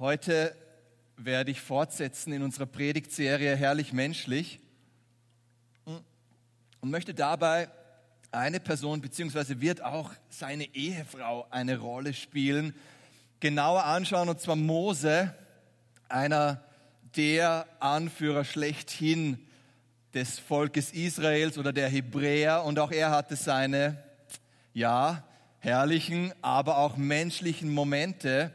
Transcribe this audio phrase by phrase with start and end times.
[0.00, 0.54] Heute
[1.16, 4.60] werde ich fortsetzen in unserer Predigtserie Herrlich Menschlich
[5.84, 6.04] und
[6.90, 7.68] möchte dabei
[8.30, 12.76] eine Person, beziehungsweise wird auch seine Ehefrau eine Rolle spielen,
[13.40, 15.34] genauer anschauen, und zwar Mose,
[16.08, 16.62] einer
[17.16, 19.44] der Anführer schlechthin
[20.14, 22.62] des Volkes Israels oder der Hebräer.
[22.62, 24.00] Und auch er hatte seine,
[24.74, 25.24] ja,
[25.58, 28.52] herrlichen, aber auch menschlichen Momente.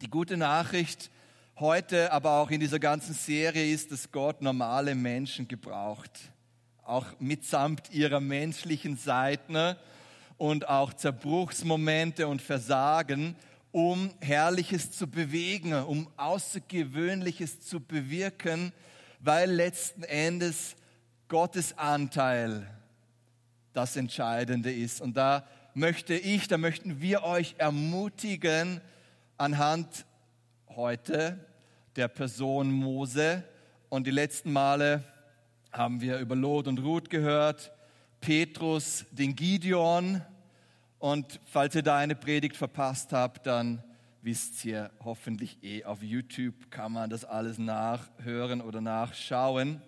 [0.00, 1.10] Die gute Nachricht
[1.58, 6.12] heute, aber auch in dieser ganzen Serie ist, dass Gott normale Menschen gebraucht.
[6.84, 9.74] Auch mitsamt ihrer menschlichen Seiten
[10.36, 13.34] und auch Zerbruchsmomente und Versagen,
[13.72, 18.72] um Herrliches zu bewegen, um Außergewöhnliches zu bewirken,
[19.18, 20.76] weil letzten Endes
[21.26, 22.70] Gottes Anteil
[23.72, 25.00] das Entscheidende ist.
[25.00, 28.80] Und da möchte ich, da möchten wir euch ermutigen,
[29.38, 30.04] anhand
[30.68, 31.38] heute
[31.94, 33.44] der Person Mose.
[33.88, 35.04] Und die letzten Male
[35.72, 37.72] haben wir über Lot und Ruth gehört,
[38.20, 40.20] Petrus, den Gideon.
[40.98, 43.82] Und falls ihr da eine Predigt verpasst habt, dann
[44.22, 49.80] wisst ihr hoffentlich eh, auf YouTube kann man das alles nachhören oder nachschauen.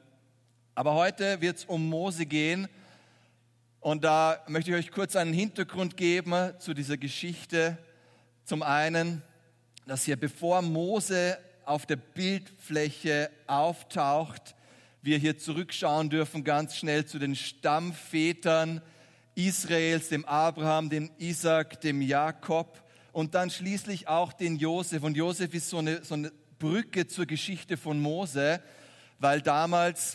[0.76, 2.68] Aber heute wird es um Mose gehen.
[3.80, 7.76] Und da möchte ich euch kurz einen Hintergrund geben zu dieser Geschichte.
[8.44, 9.22] Zum einen,
[9.90, 14.54] dass hier, bevor Mose auf der Bildfläche auftaucht,
[15.02, 18.82] wir hier zurückschauen dürfen ganz schnell zu den Stammvätern
[19.34, 22.80] Israels, dem Abraham, dem Isaac, dem Jakob
[23.10, 25.02] und dann schließlich auch den Josef.
[25.02, 26.30] Und Josef ist so eine, so eine
[26.60, 28.62] Brücke zur Geschichte von Mose,
[29.18, 30.14] weil damals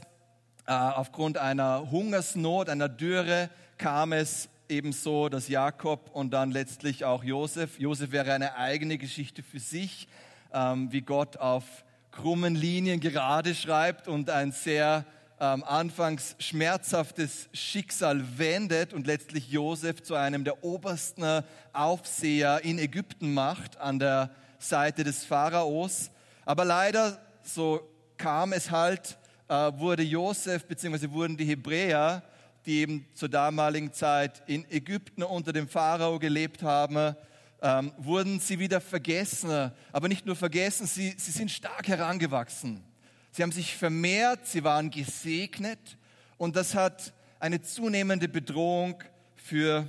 [0.67, 7.23] äh, aufgrund einer Hungersnot, einer Dürre kam es ebenso, dass Jakob und dann letztlich auch
[7.23, 7.79] Josef.
[7.79, 10.07] Josef wäre eine eigene Geschichte für sich,
[10.53, 11.63] ähm, wie Gott auf
[12.11, 15.05] krummen Linien gerade schreibt und ein sehr
[15.39, 21.43] ähm, anfangs schmerzhaftes Schicksal wendet und letztlich Josef zu einem der obersten
[21.73, 26.09] Aufseher in Ägypten macht an der Seite des Pharaos.
[26.45, 27.81] Aber leider, so
[28.17, 29.17] kam es halt,
[29.49, 31.11] äh, wurde Josef bzw.
[31.11, 32.23] wurden die Hebräer
[32.65, 37.15] die eben zur damaligen Zeit in Ägypten unter dem Pharao gelebt haben,
[37.61, 39.71] ähm, wurden sie wieder vergessen.
[39.91, 42.83] Aber nicht nur vergessen, sie, sie sind stark herangewachsen.
[43.31, 45.97] Sie haben sich vermehrt, sie waren gesegnet
[46.37, 49.03] und das hat eine zunehmende Bedrohung
[49.35, 49.87] für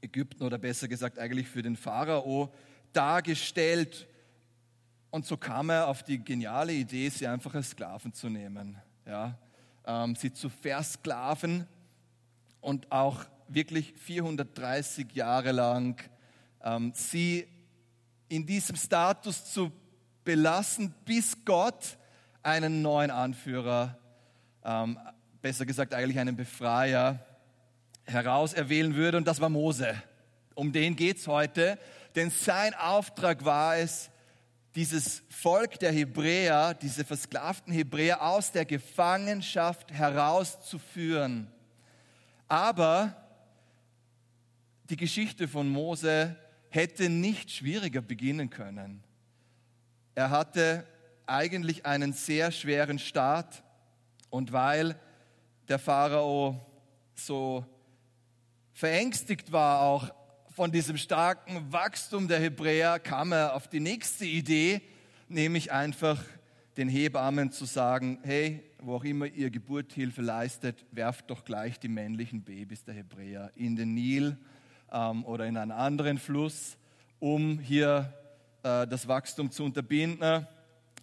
[0.00, 2.52] Ägypten oder besser gesagt eigentlich für den Pharao
[2.92, 4.06] dargestellt.
[5.10, 8.76] Und so kam er auf die geniale Idee, sie einfach als Sklaven zu nehmen,
[9.06, 9.38] ja,
[9.86, 11.66] ähm, sie zu versklaven
[12.64, 16.02] und auch wirklich 430 Jahre lang
[16.62, 17.46] ähm, sie
[18.28, 19.70] in diesem Status zu
[20.24, 21.98] belassen, bis Gott
[22.42, 23.98] einen neuen Anführer,
[24.64, 24.98] ähm,
[25.42, 27.24] besser gesagt eigentlich einen Befreier,
[28.04, 29.18] herauserwählen würde.
[29.18, 29.94] Und das war Mose.
[30.54, 31.78] Um den geht es heute.
[32.14, 34.10] Denn sein Auftrag war es,
[34.74, 41.53] dieses Volk der Hebräer, diese versklavten Hebräer aus der Gefangenschaft herauszuführen.
[42.48, 43.16] Aber
[44.90, 46.36] die Geschichte von Mose
[46.70, 49.02] hätte nicht schwieriger beginnen können.
[50.14, 50.86] Er hatte
[51.26, 53.62] eigentlich einen sehr schweren Start
[54.30, 54.98] und weil
[55.68, 56.60] der Pharao
[57.14, 57.64] so
[58.72, 60.12] verängstigt war auch
[60.54, 64.82] von diesem starken Wachstum der Hebräer, kam er auf die nächste Idee,
[65.28, 66.22] nämlich einfach
[66.76, 71.88] den Hebammen zu sagen, hey, wo auch immer ihr Geburthilfe leistet, werft doch gleich die
[71.88, 74.36] männlichen Babys der Hebräer in den Nil
[74.92, 76.76] ähm, oder in einen anderen Fluss,
[77.18, 78.12] um hier
[78.62, 80.46] äh, das Wachstum zu unterbinden.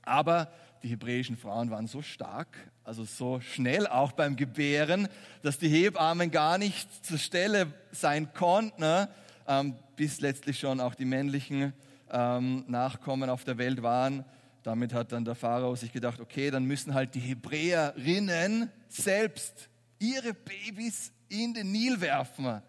[0.04, 0.52] Aber
[0.84, 5.08] die hebräischen Frauen waren so stark, also so schnell auch beim Gebären,
[5.42, 9.08] dass die Hebammen gar nicht zur Stelle sein konnten,
[9.48, 11.74] ähm, bis letztlich schon auch die männlichen
[12.12, 14.24] ähm, Nachkommen auf der Welt waren.
[14.64, 20.34] Damit hat dann der Pharao sich gedacht, okay, dann müssen halt die Hebräerinnen selbst ihre
[20.34, 22.62] Babys in den Nil werfen.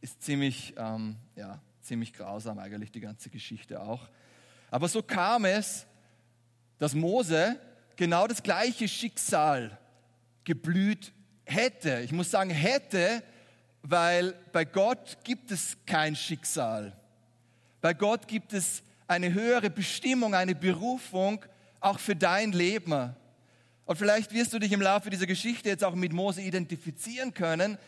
[0.00, 4.08] Ist ziemlich, ähm, ja, ziemlich grausam eigentlich die ganze Geschichte auch.
[4.70, 5.86] Aber so kam es,
[6.78, 7.58] dass Mose
[7.96, 9.78] genau das gleiche Schicksal
[10.44, 11.12] geblüht
[11.44, 12.00] hätte.
[12.00, 13.22] Ich muss sagen hätte,
[13.82, 16.96] weil bei Gott gibt es kein Schicksal.
[17.80, 21.44] Bei Gott gibt es eine höhere Bestimmung, eine Berufung
[21.80, 23.14] auch für dein Leben.
[23.84, 27.78] Und vielleicht wirst du dich im Laufe dieser Geschichte jetzt auch mit Mose identifizieren können,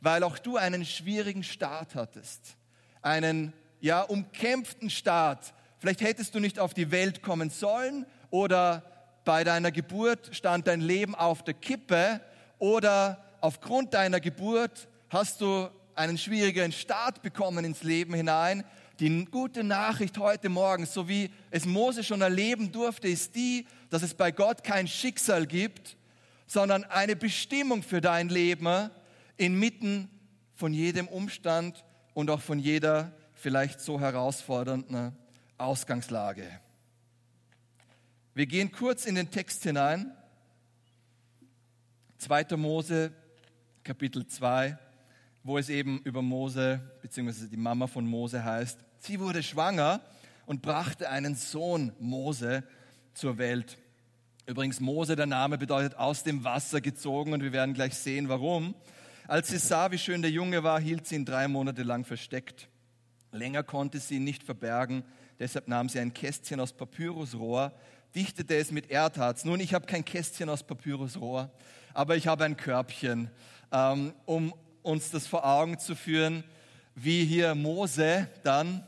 [0.00, 2.56] weil auch du einen schwierigen Start hattest.
[3.00, 8.82] Einen ja umkämpften Start, vielleicht hättest du nicht auf die Welt kommen sollen oder
[9.24, 12.20] bei deiner Geburt stand dein Leben auf der Kippe
[12.58, 18.64] oder aufgrund deiner Geburt hast du einen schwierigeren Start bekommen ins Leben hinein.
[18.98, 24.02] Die gute Nachricht heute Morgen, so wie es Mose schon erleben durfte, ist die, dass
[24.02, 25.98] es bei Gott kein Schicksal gibt,
[26.46, 28.90] sondern eine Bestimmung für dein Leben
[29.36, 30.08] inmitten
[30.54, 31.84] von jedem Umstand
[32.14, 35.14] und auch von jeder vielleicht so herausfordernden
[35.58, 36.48] Ausgangslage.
[38.32, 40.10] Wir gehen kurz in den Text hinein.
[42.16, 42.56] 2.
[42.56, 43.12] Mose,
[43.84, 44.78] Kapitel 2,
[45.42, 48.85] wo es eben über Mose, beziehungsweise die Mama von Mose heißt.
[49.06, 50.00] Sie wurde schwanger
[50.46, 52.64] und brachte einen Sohn Mose
[53.14, 53.78] zur Welt.
[54.46, 58.74] Übrigens, Mose, der Name bedeutet aus dem Wasser gezogen und wir werden gleich sehen, warum.
[59.28, 62.66] Als sie sah, wie schön der Junge war, hielt sie ihn drei Monate lang versteckt.
[63.30, 65.04] Länger konnte sie ihn nicht verbergen,
[65.38, 67.72] deshalb nahm sie ein Kästchen aus Papyrusrohr,
[68.12, 69.44] dichtete es mit Erdharz.
[69.44, 71.52] Nun, ich habe kein Kästchen aus Papyrusrohr,
[71.94, 73.30] aber ich habe ein Körbchen,
[73.70, 76.42] ähm, um uns das vor Augen zu führen,
[76.96, 78.84] wie hier Mose dann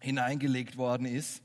[0.00, 1.42] hineingelegt worden ist.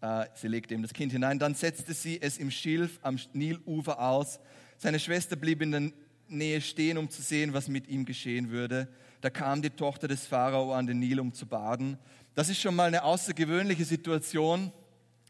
[0.00, 1.38] Äh, sie legte ihm das Kind hinein.
[1.38, 4.40] Dann setzte sie es im Schilf am Nilufer aus.
[4.76, 5.92] Seine Schwester blieb in der
[6.28, 8.88] Nähe stehen, um zu sehen, was mit ihm geschehen würde.
[9.20, 11.98] Da kam die Tochter des Pharao an den Nil, um zu baden.
[12.34, 14.72] Das ist schon mal eine außergewöhnliche Situation.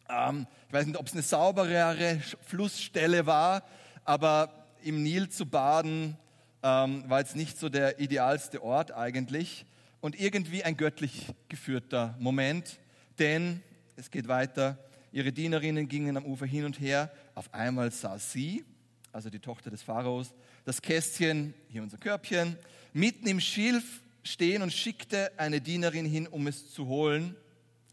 [0.09, 3.65] Ähm, ich weiß nicht, ob es eine sauberere Flussstelle war,
[4.05, 6.17] aber im Nil zu baden
[6.63, 9.67] ähm, war jetzt nicht so der idealste Ort eigentlich
[10.03, 12.81] und irgendwie ein göttlich geführter Moment,
[13.19, 13.63] denn
[13.97, 14.77] es geht weiter.
[15.13, 17.11] Ihre Dienerinnen gingen am Ufer hin und her.
[17.35, 18.65] Auf einmal sah sie,
[19.13, 20.35] also die Tochter des Pharaos,
[20.65, 22.57] das Kästchen, hier unser Körbchen,
[22.93, 27.37] mitten im Schilf stehen und schickte eine Dienerin hin, um es zu holen.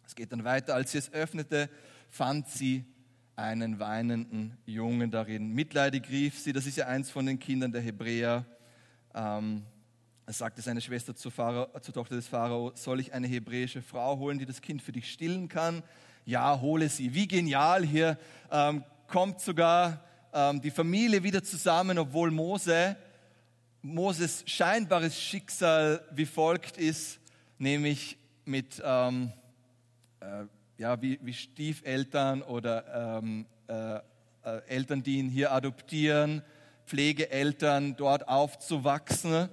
[0.05, 0.73] Es geht dann weiter.
[0.73, 1.69] Als sie es öffnete,
[2.09, 2.85] fand sie
[3.35, 5.53] einen weinenden Jungen darin.
[5.53, 8.45] Mitleidig rief sie, das ist ja eins von den Kindern der Hebräer.
[9.13, 9.63] Ähm,
[10.37, 14.37] sagte seine Schwester zur, Pharao, zur Tochter des Pharao, soll ich eine hebräische Frau holen,
[14.37, 15.81] die das Kind für dich stillen kann?
[16.25, 17.13] Ja, hole sie.
[17.13, 18.17] Wie genial hier
[18.51, 20.03] ähm, kommt sogar
[20.33, 22.95] ähm, die Familie wieder zusammen, obwohl Mose,
[23.81, 27.19] Moses scheinbares Schicksal wie folgt ist,
[27.57, 29.31] nämlich mit ähm,
[30.19, 30.45] äh,
[30.77, 36.41] ja, wie, wie Stiefeltern oder ähm, äh, äh, Eltern, die ihn hier adoptieren,
[36.85, 39.49] Pflegeeltern dort aufzuwachsen.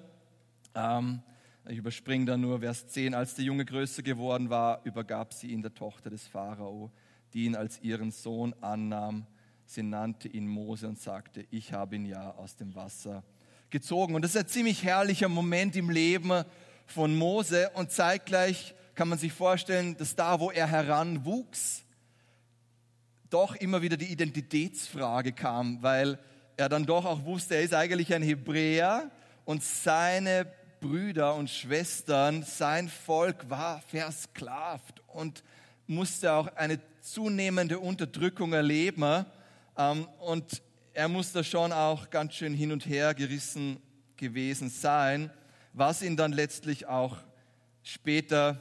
[0.76, 1.22] Ähm,
[1.68, 3.14] ich überspringe da nur Vers 10.
[3.14, 6.92] Als der Junge größer geworden war, übergab sie ihn der Tochter des Pharao,
[7.32, 9.26] die ihn als ihren Sohn annahm.
[9.64, 13.24] Sie nannte ihn Mose und sagte, ich habe ihn ja aus dem Wasser
[13.70, 14.14] gezogen.
[14.14, 16.44] Und das ist ein ziemlich herrlicher Moment im Leben
[16.84, 21.84] von Mose und zeitgleich kann man sich vorstellen, dass da, wo er heranwuchs,
[23.28, 26.18] doch immer wieder die Identitätsfrage kam, weil
[26.56, 29.10] er dann doch auch wusste, er ist eigentlich ein Hebräer
[29.44, 30.46] und seine
[30.80, 35.42] Brüder und Schwestern, sein Volk war versklavt und
[35.86, 39.24] musste auch eine zunehmende Unterdrückung erleben.
[39.76, 40.62] Ähm, und
[40.92, 43.80] er musste schon auch ganz schön hin und her gerissen
[44.16, 45.30] gewesen sein,
[45.72, 47.18] was ihn dann letztlich auch
[47.82, 48.60] später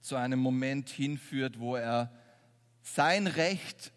[0.00, 2.12] zu einem Moment hinführt, wo er
[2.82, 3.92] sein Recht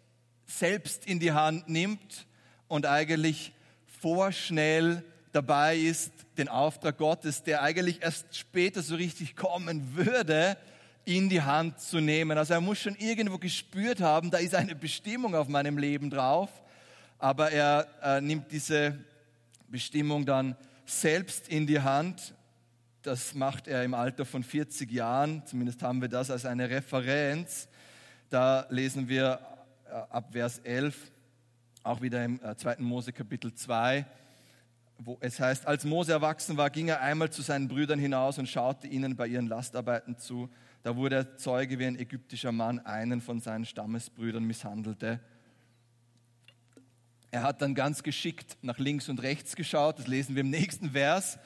[0.46, 2.26] selbst in die Hand nimmt
[2.68, 3.52] und eigentlich
[4.00, 5.04] vorschnell
[5.38, 10.56] dabei ist, den Auftrag Gottes, der eigentlich erst später so richtig kommen würde,
[11.04, 12.36] in die Hand zu nehmen.
[12.36, 16.50] Also er muss schon irgendwo gespürt haben, da ist eine Bestimmung auf meinem Leben drauf,
[17.20, 18.98] aber er äh, nimmt diese
[19.68, 22.34] Bestimmung dann selbst in die Hand.
[23.02, 27.68] Das macht er im Alter von 40 Jahren, zumindest haben wir das als eine Referenz.
[28.28, 29.38] Da lesen wir
[29.86, 30.96] äh, ab Vers 11,
[31.84, 32.78] auch wieder im äh, 2.
[32.80, 34.04] Mose Kapitel 2
[34.98, 38.48] wo es heißt, als Mose erwachsen war, ging er einmal zu seinen Brüdern hinaus und
[38.48, 40.50] schaute ihnen bei ihren Lastarbeiten zu.
[40.82, 45.20] Da wurde er Zeuge, wie ein ägyptischer Mann einen von seinen Stammesbrüdern misshandelte.
[47.30, 50.90] Er hat dann ganz geschickt nach links und rechts geschaut, das lesen wir im nächsten
[50.90, 51.38] Vers.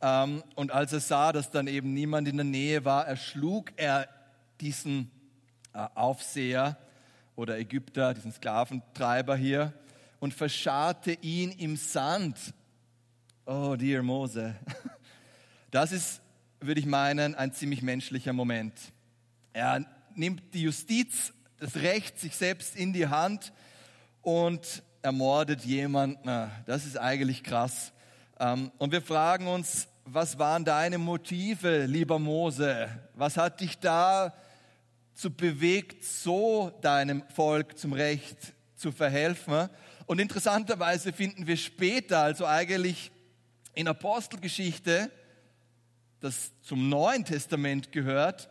[0.00, 4.08] Ähm, und als er sah, dass dann eben niemand in der Nähe war, erschlug er
[4.60, 5.10] diesen
[5.72, 6.78] äh, Aufseher
[7.36, 9.72] oder Ägypter, diesen Sklaventreiber hier,
[10.18, 12.54] und verscharrte ihn im Sand
[13.44, 14.54] Oh, dear Mose.
[15.72, 16.20] Das ist,
[16.60, 18.74] würde ich meinen, ein ziemlich menschlicher Moment.
[19.54, 23.54] Er nimmt die Justiz, das Recht sich selbst in die Hand
[24.20, 26.50] und ermordet jemanden.
[26.66, 27.94] Das ist eigentlich krass.
[28.38, 32.90] Ähm, und wir fragen uns, was waren deine Motive, lieber Mose?
[33.14, 34.34] Was hat dich da
[35.14, 39.70] zu bewegt, so deinem Volk zum Recht zu verhelfen.
[40.04, 43.10] Und interessanterweise finden wir später, also eigentlich
[43.74, 45.10] in Apostelgeschichte,
[46.20, 48.48] das zum Neuen Testament gehört,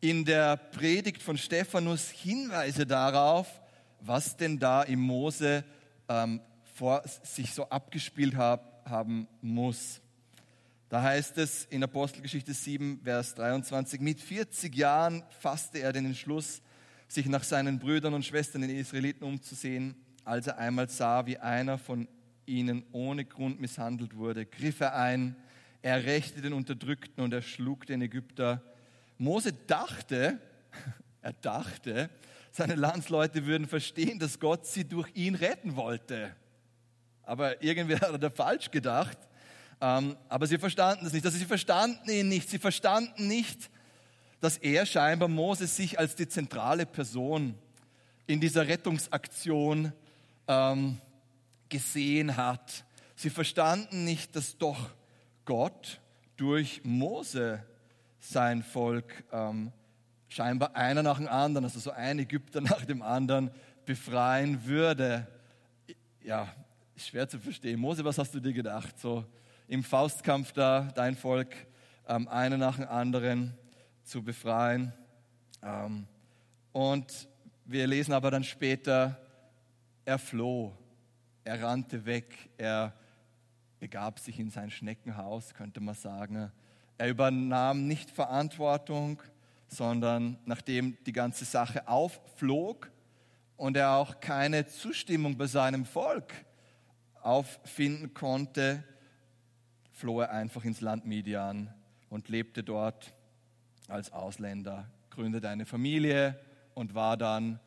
[0.00, 3.48] in der Predigt von Stephanus Hinweise darauf,
[4.00, 5.64] was denn da im Mose
[6.08, 6.40] ähm,
[6.74, 10.00] vor sich so abgespielt hab, haben muss.
[10.88, 16.62] Da heißt es in Apostelgeschichte 7, Vers 23, mit 40 Jahren fasste er den Entschluss,
[17.08, 19.96] sich nach seinen Brüdern und Schwestern, den Israeliten, umzusehen.
[20.24, 22.08] Als er einmal sah, wie einer von
[22.46, 25.36] ihnen ohne Grund misshandelt wurde, griff er ein,
[25.82, 28.62] er rächte den Unterdrückten und er schlug den Ägypter.
[29.18, 30.40] Mose dachte,
[31.22, 32.10] er dachte,
[32.50, 36.34] seine Landsleute würden verstehen, dass Gott sie durch ihn retten wollte.
[37.22, 39.18] Aber irgendwie hat er da falsch gedacht.
[39.80, 41.26] Ähm, aber sie verstanden es nicht.
[41.26, 42.48] Also sie verstanden ihn nicht.
[42.48, 43.70] Sie verstanden nicht,
[44.40, 47.54] dass er scheinbar Moses sich als die zentrale Person
[48.26, 49.92] in dieser Rettungsaktion
[50.48, 50.98] ähm,
[51.68, 52.84] gesehen hat.
[53.14, 54.90] Sie verstanden nicht, dass doch
[55.44, 56.00] Gott
[56.36, 57.64] durch Mose
[58.18, 59.72] sein Volk ähm,
[60.28, 63.50] scheinbar einer nach dem anderen, also so ein Ägypter nach dem anderen
[63.84, 65.26] befreien würde.
[66.22, 66.48] Ja,
[66.96, 67.80] schwer zu verstehen.
[67.80, 68.98] Mose, was hast du dir gedacht?
[68.98, 69.24] So,
[69.68, 71.54] im Faustkampf da, dein Volk,
[72.08, 73.54] ähm, einen nach dem anderen
[74.04, 74.92] zu befreien.
[75.62, 76.06] Ähm,
[76.72, 77.28] und
[77.64, 79.18] wir lesen aber dann später,
[80.04, 80.76] er floh,
[81.46, 82.92] er rannte weg, er
[83.78, 86.50] begab sich in sein Schneckenhaus, könnte man sagen.
[86.98, 89.22] Er übernahm nicht Verantwortung,
[89.68, 92.90] sondern nachdem die ganze Sache aufflog
[93.56, 96.34] und er auch keine Zustimmung bei seinem Volk
[97.22, 98.82] auffinden konnte,
[99.92, 101.72] floh er einfach ins Land Midian
[102.10, 103.14] und lebte dort
[103.86, 106.40] als Ausländer, gründete eine Familie
[106.74, 107.60] und war dann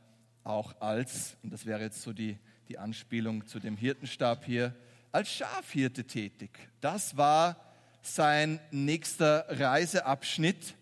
[0.43, 2.37] auch als, und das wäre jetzt so die,
[2.69, 4.75] die Anspielung zu dem Hirtenstab hier,
[5.11, 6.51] als Schafhirte tätig.
[6.81, 7.55] Das war
[8.03, 10.75] sein nächster Reiseabschnitt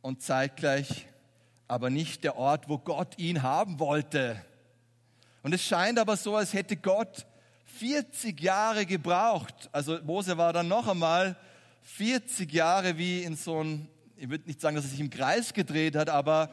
[0.00, 1.06] und zeitgleich
[1.68, 4.42] aber nicht der Ort, wo Gott ihn haben wollte.
[5.42, 7.26] Und es scheint aber so, als hätte Gott
[7.78, 9.68] 40 Jahre gebraucht.
[9.72, 11.36] Also Mose war dann noch einmal
[11.82, 15.52] 40 Jahre wie in so ein, ich würde nicht sagen, dass er sich im Kreis
[15.52, 16.50] gedreht hat, aber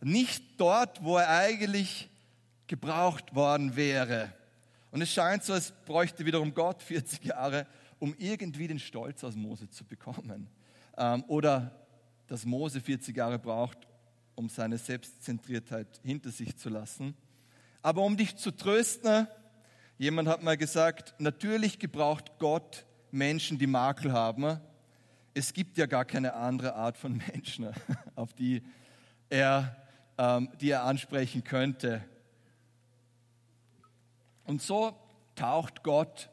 [0.00, 2.10] nicht dort, wo er eigentlich
[2.66, 4.32] gebraucht worden wäre.
[4.90, 7.66] Und es scheint so, als bräuchte wiederum Gott 40 Jahre,
[7.98, 10.48] um irgendwie den Stolz aus Mose zu bekommen.
[10.96, 11.86] Ähm, oder
[12.26, 13.78] dass Mose 40 Jahre braucht,
[14.34, 17.14] um seine Selbstzentriertheit hinter sich zu lassen.
[17.82, 19.28] Aber um dich zu trösten,
[19.96, 24.58] Jemand hat mal gesagt, natürlich gebraucht Gott Menschen, die Makel haben.
[25.34, 27.68] Es gibt ja gar keine andere Art von Menschen,
[28.16, 28.62] auf die
[29.30, 29.76] er,
[30.18, 32.02] ähm, die er ansprechen könnte.
[34.44, 34.96] Und so
[35.34, 36.28] taucht Gott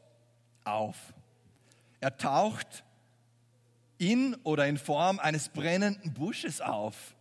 [0.64, 0.96] auf.
[2.00, 2.84] Er taucht
[3.98, 7.14] in oder in Form eines brennenden Busches auf.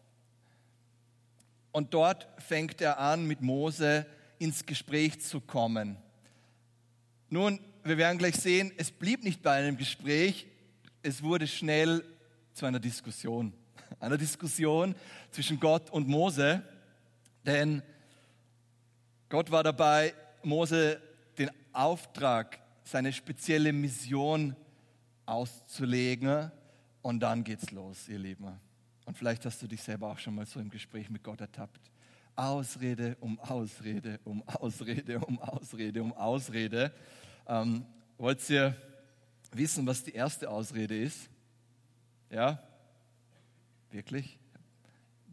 [1.71, 4.05] Und dort fängt er an, mit Mose
[4.39, 5.97] ins Gespräch zu kommen.
[7.29, 10.47] Nun, wir werden gleich sehen, es blieb nicht bei einem Gespräch,
[11.03, 12.03] es wurde schnell
[12.53, 13.53] zu einer Diskussion.
[13.99, 14.95] Einer Diskussion
[15.31, 16.63] zwischen Gott und Mose,
[17.45, 17.83] denn
[19.29, 20.13] Gott war dabei,
[20.45, 21.01] Mose
[21.37, 24.55] den Auftrag, seine spezielle Mission
[25.25, 26.51] auszulegen.
[27.01, 28.59] Und dann geht's los, ihr Lieben.
[29.05, 31.91] Und vielleicht hast du dich selber auch schon mal so im Gespräch mit Gott ertappt.
[32.35, 36.93] Ausrede um Ausrede, um Ausrede, um Ausrede, um Ausrede.
[37.47, 37.85] Ähm,
[38.17, 38.75] wollt ihr
[39.51, 41.29] wissen, was die erste Ausrede ist?
[42.29, 42.61] Ja?
[43.89, 44.39] Wirklich?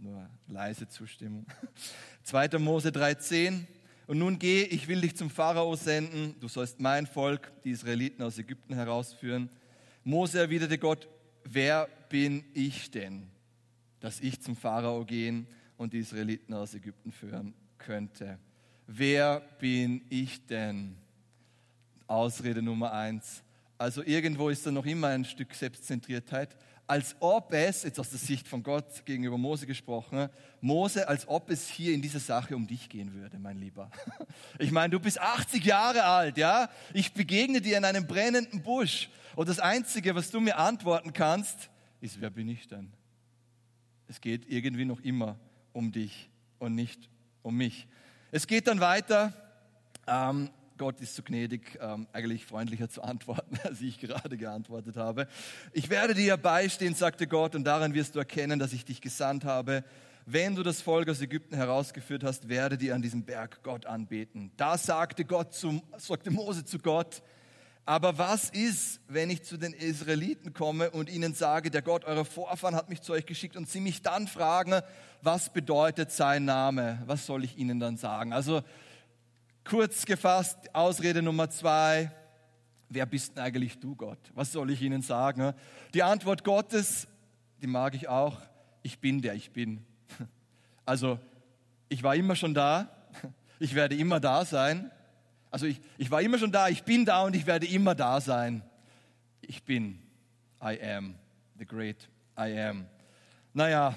[0.00, 1.46] Nur leise Zustimmung.
[2.24, 2.58] 2.
[2.58, 3.64] Mose 3,10.
[4.08, 8.22] Und nun geh, ich will dich zum Pharao senden, du sollst mein Volk, die Israeliten
[8.22, 9.50] aus Ägypten herausführen.
[10.02, 11.06] Mose erwiderte Gott,
[11.44, 13.26] wer bin ich denn,
[14.00, 15.46] dass ich zum Pharao gehen
[15.76, 18.38] und die Israeliten aus Ägypten führen könnte?
[18.86, 20.96] Wer bin ich denn?
[22.06, 23.42] Ausrede Nummer eins.
[23.76, 26.56] Also irgendwo ist da noch immer ein Stück Selbstzentriertheit,
[26.88, 30.30] als ob es, jetzt aus der Sicht von Gott gegenüber Mose gesprochen,
[30.62, 33.90] Mose, als ob es hier in dieser Sache um dich gehen würde, mein Lieber.
[34.58, 36.70] Ich meine, du bist 80 Jahre alt, ja?
[36.94, 41.68] Ich begegne dir in einem brennenden Busch und das Einzige, was du mir antworten kannst,
[42.00, 42.90] ist, wer bin ich denn?
[44.08, 45.38] Es geht irgendwie noch immer
[45.74, 47.08] um dich und nicht
[47.42, 47.86] um mich.
[48.32, 49.34] Es geht dann weiter.
[50.06, 55.26] Ähm, Gott ist so gnädig, ähm, eigentlich freundlicher zu antworten, als ich gerade geantwortet habe.
[55.72, 59.44] Ich werde dir beistehen, sagte Gott, und daran wirst du erkennen, dass ich dich gesandt
[59.44, 59.84] habe.
[60.24, 64.52] Wenn du das Volk aus Ägypten herausgeführt hast, werde dir an diesem Berg Gott anbeten.
[64.56, 67.22] Da sagte Gott zum, sagte Mose zu Gott,
[67.88, 72.26] aber was ist, wenn ich zu den Israeliten komme und ihnen sage, der Gott eurer
[72.26, 74.82] Vorfahren hat mich zu euch geschickt und sie mich dann fragen,
[75.22, 77.02] was bedeutet sein Name?
[77.06, 78.34] Was soll ich ihnen dann sagen?
[78.34, 78.62] Also
[79.68, 82.10] kurz gefasst, Ausrede Nummer zwei,
[82.88, 84.18] wer bist denn eigentlich du, Gott?
[84.34, 85.52] Was soll ich ihnen sagen?
[85.94, 87.06] Die Antwort Gottes,
[87.60, 88.40] die mag ich auch,
[88.82, 89.84] ich bin der ich bin.
[90.84, 91.18] Also
[91.90, 92.88] ich war immer schon da,
[93.58, 94.90] ich werde immer da sein
[95.50, 98.20] also ich, ich war immer schon da, ich bin da und ich werde immer da
[98.20, 98.62] sein.
[99.40, 99.98] Ich bin,
[100.62, 101.14] I am,
[101.58, 102.08] the great
[102.38, 102.86] I am.
[103.54, 103.94] Naja,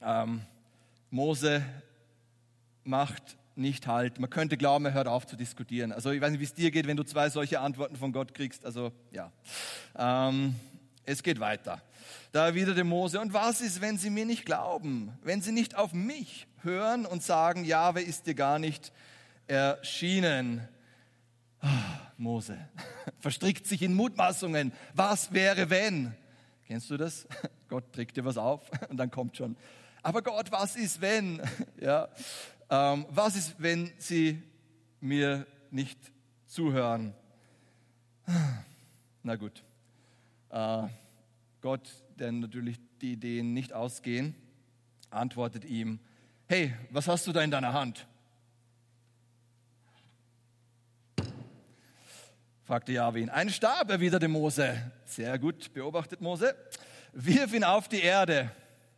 [0.00, 0.42] ähm,
[1.10, 1.64] Mose
[2.84, 4.18] macht nicht halt.
[4.18, 5.92] Man könnte glauben, er hört auf zu diskutieren.
[5.92, 8.34] Also ich weiß nicht, wie es dir geht, wenn du zwei solche Antworten von Gott
[8.34, 8.64] kriegst.
[8.64, 9.30] Also ja,
[9.96, 10.54] ähm,
[11.04, 11.82] es geht weiter.
[12.32, 15.12] Da erwiderte Mose, und was ist, wenn sie mir nicht glauben?
[15.22, 18.92] Wenn sie nicht auf mich hören und sagen, Jahwe ist dir gar nicht
[19.46, 20.66] erschienen.
[21.62, 21.66] Oh,
[22.16, 22.56] Mose
[23.20, 24.72] verstrickt sich in Mutmaßungen.
[24.94, 26.14] Was wäre, wenn?
[26.66, 27.26] Kennst du das?
[27.68, 29.56] Gott trägt dir was auf und dann kommt schon.
[30.02, 31.40] Aber Gott, was ist, wenn?
[31.80, 32.08] Ja,
[32.72, 34.42] ähm, was ist, wenn sie
[34.98, 35.98] mir nicht
[36.46, 37.12] zuhören?
[39.22, 39.62] Na gut.
[40.48, 40.84] Äh,
[41.60, 44.34] Gott, der natürlich die Ideen nicht ausgehen,
[45.10, 46.00] antwortet ihm:
[46.48, 48.06] Hey, was hast du da in deiner Hand?
[52.64, 53.28] fragte Jahwe ihn.
[53.28, 54.90] Ein Stab, erwiderte Mose.
[55.04, 56.56] Sehr gut beobachtet Mose.
[57.12, 58.50] Wirf ihn auf die Erde.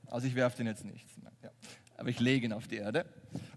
[0.06, 1.04] Also ich werfe den jetzt nicht,
[1.96, 3.04] aber ich lege ihn auf die Erde.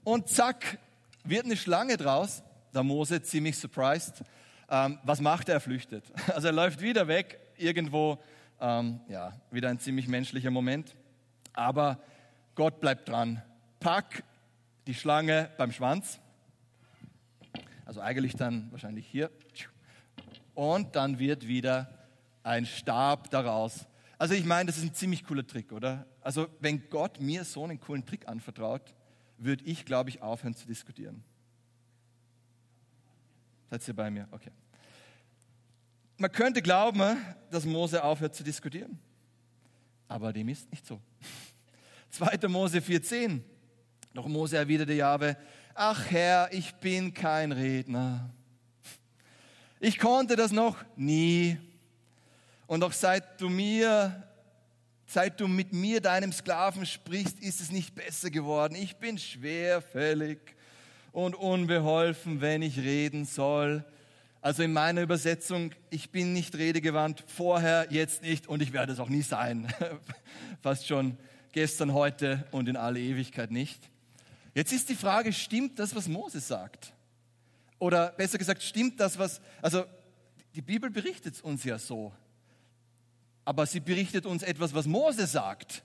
[0.07, 0.77] Und zack,
[1.25, 2.41] wird eine Schlange draus.
[2.73, 4.23] Der Mose ziemlich surprised.
[4.69, 5.55] Ähm, was macht er?
[5.55, 6.05] Er flüchtet.
[6.33, 8.17] Also er läuft wieder weg, irgendwo,
[8.61, 10.95] ähm, ja, wieder ein ziemlich menschlicher Moment.
[11.51, 11.99] Aber
[12.55, 13.41] Gott bleibt dran.
[13.81, 14.23] Pack
[14.87, 16.21] die Schlange beim Schwanz.
[17.83, 19.29] Also eigentlich dann wahrscheinlich hier
[20.53, 22.07] und dann wird wieder
[22.43, 23.85] ein Stab daraus.
[24.17, 26.05] Also ich meine, das ist ein ziemlich cooler Trick, oder?
[26.21, 28.93] Also wenn Gott mir so einen coolen Trick anvertraut,
[29.37, 31.23] würde ich, glaube ich, aufhören zu diskutieren.
[33.69, 34.27] Seid ihr bei mir?
[34.31, 34.51] Okay.
[36.17, 37.17] Man könnte glauben,
[37.51, 38.97] dass Mose aufhört zu diskutieren.
[40.07, 40.99] Aber dem ist nicht so.
[42.11, 42.47] 2.
[42.47, 43.41] Mose 4,10.
[44.13, 45.37] Doch Mose erwiderte Jahwe,
[45.75, 48.33] ach Herr, ich bin kein Redner
[49.79, 51.57] ich konnte das noch nie.
[52.65, 54.26] Und doch seit du mir,
[55.07, 58.75] seit du mit mir, deinem Sklaven, sprichst, ist es nicht besser geworden.
[58.75, 60.39] Ich bin schwerfällig
[61.13, 63.83] und unbeholfen, wenn ich reden soll.
[64.41, 68.99] Also in meiner Übersetzung, ich bin nicht redegewandt, vorher, jetzt nicht und ich werde es
[68.99, 69.73] auch nie sein.
[70.61, 71.17] Fast schon
[71.53, 73.89] gestern, heute und in alle Ewigkeit nicht.
[74.53, 76.93] Jetzt ist die Frage, stimmt das, was Moses sagt?
[77.79, 79.85] Oder besser gesagt, stimmt das, was, also
[80.55, 82.11] die Bibel berichtet uns ja so,
[83.47, 85.81] aber sie berichtet uns etwas, was Mose sagt.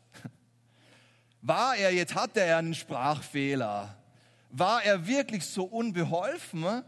[1.43, 3.97] War er jetzt, hatte er einen Sprachfehler?
[4.51, 6.83] War er wirklich so unbeholfen?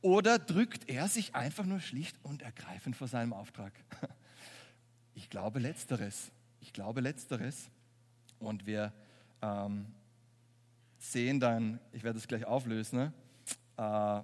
[0.00, 3.74] Oder drückt er sich einfach nur schlicht und ergreifend vor seinem Auftrag?
[5.16, 6.32] Ich glaube letzteres.
[6.60, 7.70] Ich glaube letzteres.
[8.40, 8.92] Und wir
[9.42, 9.94] ähm,
[10.98, 13.12] sehen dann, ich werde es gleich auflösen,
[13.76, 14.22] äh,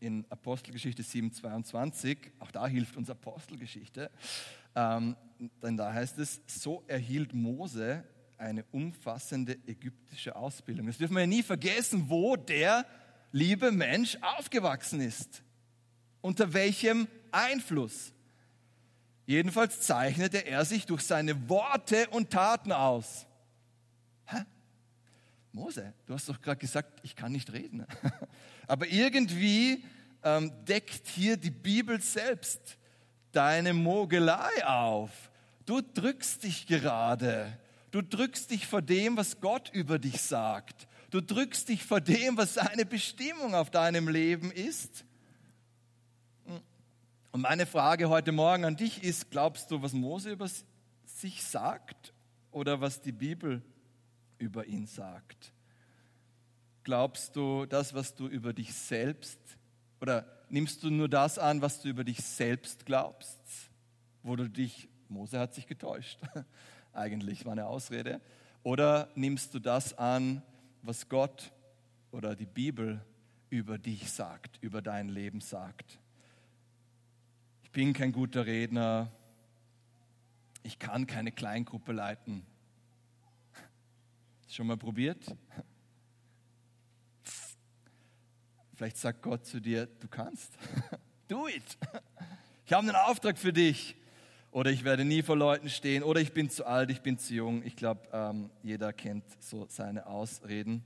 [0.00, 4.10] in Apostelgeschichte 7,22, auch da hilft uns Apostelgeschichte,
[4.74, 5.16] ähm,
[5.62, 8.04] denn da heißt es, so erhielt Mose
[8.38, 10.86] eine umfassende ägyptische Ausbildung.
[10.86, 12.84] Das dürfen wir ja nie vergessen, wo der
[13.32, 15.42] liebe Mensch aufgewachsen ist.
[16.20, 18.12] Unter welchem Einfluss.
[19.26, 23.26] Jedenfalls zeichnete er sich durch seine Worte und Taten aus.
[24.26, 24.44] Hä?
[25.52, 27.86] Mose, du hast doch gerade gesagt, ich kann nicht reden.
[28.66, 29.84] Aber irgendwie
[30.22, 32.78] ähm, deckt hier die Bibel selbst
[33.36, 35.30] deine Mogelei auf.
[35.66, 37.58] Du drückst dich gerade.
[37.90, 40.88] Du drückst dich vor dem, was Gott über dich sagt.
[41.10, 45.04] Du drückst dich vor dem, was seine Bestimmung auf deinem Leben ist.
[47.30, 50.48] Und meine Frage heute Morgen an dich ist, glaubst du, was Mose über
[51.04, 52.12] sich sagt
[52.50, 53.62] oder was die Bibel
[54.38, 55.52] über ihn sagt?
[56.82, 59.38] Glaubst du das, was du über dich selbst
[60.00, 63.40] oder nimmst du nur das an, was du über dich selbst glaubst,
[64.22, 66.18] wo du dich, Mose hat sich getäuscht,
[66.92, 68.20] eigentlich war eine Ausrede,
[68.62, 70.42] oder nimmst du das an,
[70.82, 71.52] was Gott
[72.10, 73.04] oder die Bibel
[73.50, 75.98] über dich sagt, über dein Leben sagt.
[77.62, 79.10] Ich bin kein guter Redner,
[80.62, 82.44] ich kann keine Kleingruppe leiten.
[84.48, 85.36] Schon mal probiert?
[88.76, 90.52] Vielleicht sagt Gott zu dir, du kannst.
[91.28, 91.62] Do it.
[92.66, 93.96] Ich habe einen Auftrag für dich.
[94.50, 96.02] Oder ich werde nie vor Leuten stehen.
[96.02, 97.62] Oder ich bin zu alt, ich bin zu jung.
[97.64, 100.84] Ich glaube, ähm, jeder kennt so seine Ausreden.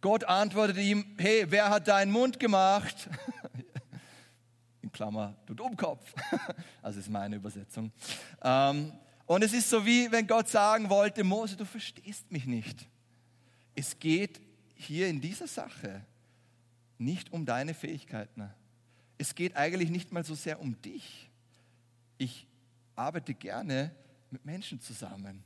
[0.00, 3.08] Gott antwortete ihm, hey, wer hat deinen Mund gemacht?
[4.82, 6.12] In Klammer, du Dummkopf.
[6.82, 7.92] Also ist meine Übersetzung.
[8.42, 8.92] Ähm,
[9.26, 12.88] und es ist so wie, wenn Gott sagen wollte, Mose, du verstehst mich nicht.
[13.76, 14.40] Es geht
[14.74, 16.04] hier in dieser Sache
[17.00, 18.50] nicht um deine Fähigkeiten.
[19.18, 21.30] Es geht eigentlich nicht mal so sehr um dich.
[22.18, 22.46] Ich
[22.94, 23.94] arbeite gerne
[24.30, 25.42] mit Menschen zusammen,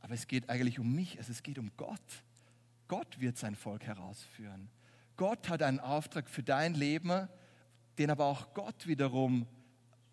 [0.00, 2.00] aber es geht eigentlich um mich, also es geht um Gott.
[2.88, 4.68] Gott wird sein Volk herausführen.
[5.16, 7.28] Gott hat einen Auftrag für dein Leben,
[7.98, 9.46] den aber auch Gott wiederum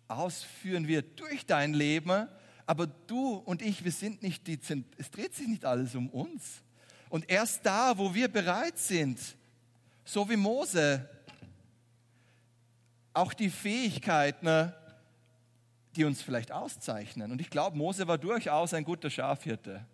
[0.08, 2.26] ausführen wird durch dein Leben.
[2.66, 4.58] Aber du und ich, wir sind nicht die,
[4.96, 6.62] es dreht sich nicht alles um uns.
[7.10, 9.20] Und erst da, wo wir bereit sind,
[10.04, 11.08] so wie Mose,
[13.12, 14.72] auch die Fähigkeiten,
[15.96, 17.30] die uns vielleicht auszeichnen.
[17.30, 19.84] Und ich glaube, Mose war durchaus ein guter Schafhirte.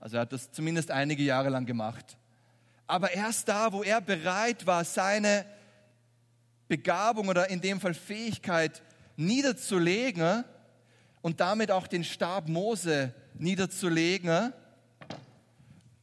[0.00, 2.16] Also er hat das zumindest einige Jahre lang gemacht.
[2.86, 5.44] Aber erst da, wo er bereit war, seine
[6.68, 8.82] Begabung oder in dem Fall Fähigkeit
[9.16, 10.44] niederzulegen
[11.20, 14.52] und damit auch den Stab Mose niederzulegen,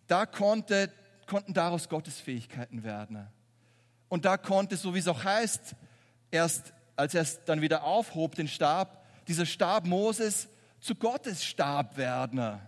[0.08, 0.92] da konnte
[1.26, 3.28] konnten daraus Gottesfähigkeiten werden.
[4.10, 5.76] Und da konnte, so wie es auch heißt,
[6.32, 10.48] erst als er es dann wieder aufhob, den Stab, dieser Stab Moses
[10.80, 12.60] zu Gottes Stab werden.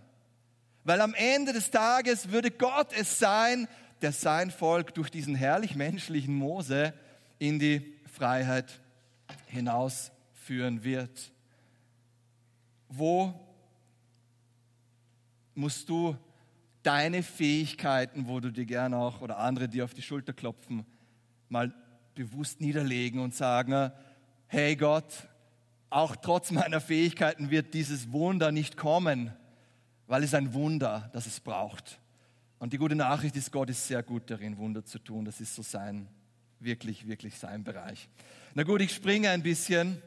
[0.84, 3.68] Weil am Ende des Tages würde Gott es sein,
[4.02, 6.92] der sein Volk durch diesen herrlich menschlichen Mose
[7.38, 8.80] in die Freiheit
[9.46, 11.32] hinausführen wird.
[12.88, 13.34] Wo
[15.54, 16.16] musst du
[16.88, 20.86] deine Fähigkeiten, wo du dir gerne auch oder andere dir auf die Schulter klopfen,
[21.50, 21.74] mal
[22.14, 23.92] bewusst niederlegen und sagen,
[24.46, 25.28] hey Gott,
[25.90, 29.34] auch trotz meiner Fähigkeiten wird dieses Wunder nicht kommen,
[30.06, 32.00] weil es ein Wunder, das es braucht.
[32.58, 35.26] Und die gute Nachricht ist, Gott ist sehr gut darin, Wunder zu tun.
[35.26, 36.08] Das ist so sein,
[36.58, 38.08] wirklich, wirklich sein Bereich.
[38.54, 40.00] Na gut, ich springe ein bisschen.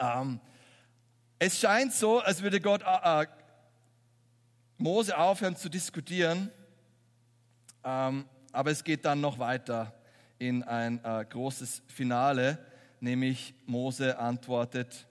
[0.00, 0.40] Ähm,
[1.38, 3.26] es scheint so, als würde Gott äh, äh
[4.78, 6.52] Mose aufhören zu diskutieren,
[7.84, 9.92] ähm, aber es geht dann noch weiter
[10.38, 12.64] in ein äh, großes Finale,
[13.00, 15.08] nämlich Mose antwortet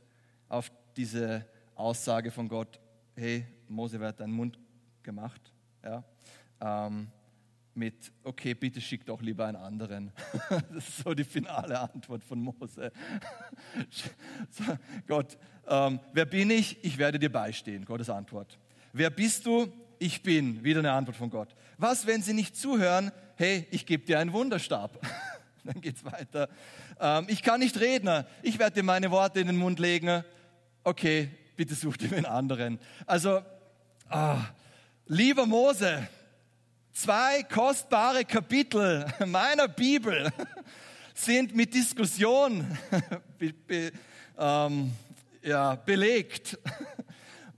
[0.48, 2.80] auf diese Aussage von Gott,
[3.16, 4.58] hey, Mose, wer hat deinen Mund
[5.04, 5.52] gemacht?
[5.84, 6.02] Ja,
[6.62, 7.10] ähm,
[7.74, 10.14] mit, okay, bitte schick doch lieber einen anderen.
[10.50, 12.92] Das ist so die finale Antwort von Mose.
[15.08, 16.84] Gott, ähm, wer bin ich?
[16.86, 17.84] Ich werde dir beistehen.
[17.84, 18.58] Gottes Antwort.
[18.94, 19.72] Wer bist du?
[20.00, 20.64] Ich bin.
[20.64, 21.50] Wieder eine Antwort von Gott.
[21.78, 23.12] Was, wenn sie nicht zuhören?
[23.36, 25.00] Hey, ich gebe dir einen Wunderstab.
[25.64, 26.50] Dann geht's weiter.
[27.00, 28.26] Ähm, ich kann nicht reden.
[28.42, 30.24] Ich werde dir meine Worte in den Mund legen.
[30.84, 32.80] Okay, bitte such dir einen anderen.
[33.06, 33.42] Also,
[34.10, 34.42] ah,
[35.06, 36.08] lieber Mose,
[36.94, 40.32] zwei kostbare Kapitel meiner Bibel
[41.14, 42.66] sind mit Diskussion
[43.38, 43.92] be, be,
[44.38, 44.92] ähm,
[45.44, 46.58] ja, belegt.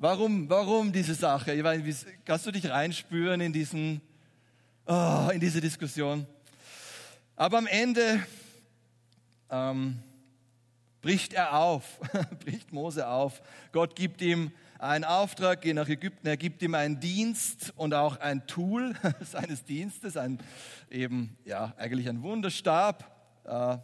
[0.01, 1.51] Warum, warum diese Sache?
[1.53, 1.83] Ich meine,
[2.23, 3.99] kannst du dich reinspüren in, diesen,
[4.85, 6.25] oh, in diese Diskussion?
[7.35, 8.23] Aber am Ende
[9.49, 9.99] ähm,
[11.01, 11.99] bricht er auf,
[12.45, 13.41] bricht Mose auf.
[13.73, 16.27] Gott gibt ihm einen Auftrag, geh nach Ägypten.
[16.27, 20.39] Er gibt ihm einen Dienst und auch ein Tool seines Dienstes, ein,
[20.89, 23.03] eben, ja, eigentlich ein Wunderstab.
[23.43, 23.77] Äh,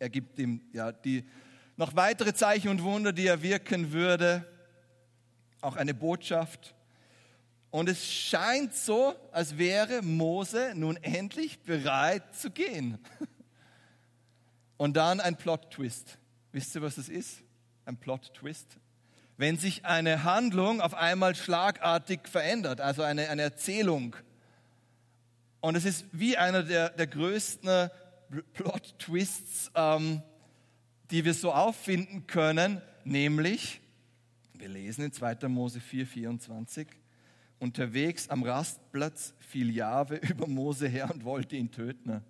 [0.00, 1.24] er gibt ihm ja, die,
[1.76, 4.44] noch weitere Zeichen und Wunder, die er wirken würde
[5.64, 6.74] auch eine Botschaft.
[7.70, 12.98] Und es scheint so, als wäre Mose nun endlich bereit zu gehen.
[14.76, 16.18] Und dann ein Plot-Twist.
[16.52, 17.42] Wisst ihr, was das ist?
[17.84, 18.78] Ein Plot-Twist.
[19.36, 24.14] Wenn sich eine Handlung auf einmal schlagartig verändert, also eine, eine Erzählung.
[25.60, 27.90] Und es ist wie einer der, der größten
[28.52, 30.22] Plot-Twists, ähm,
[31.10, 33.80] die wir so auffinden können, nämlich
[34.54, 35.48] wir lesen in 2.
[35.48, 36.86] Mose 4, 24.
[37.58, 42.22] Unterwegs am Rastplatz fiel Jahwe über Mose her und wollte ihn töten.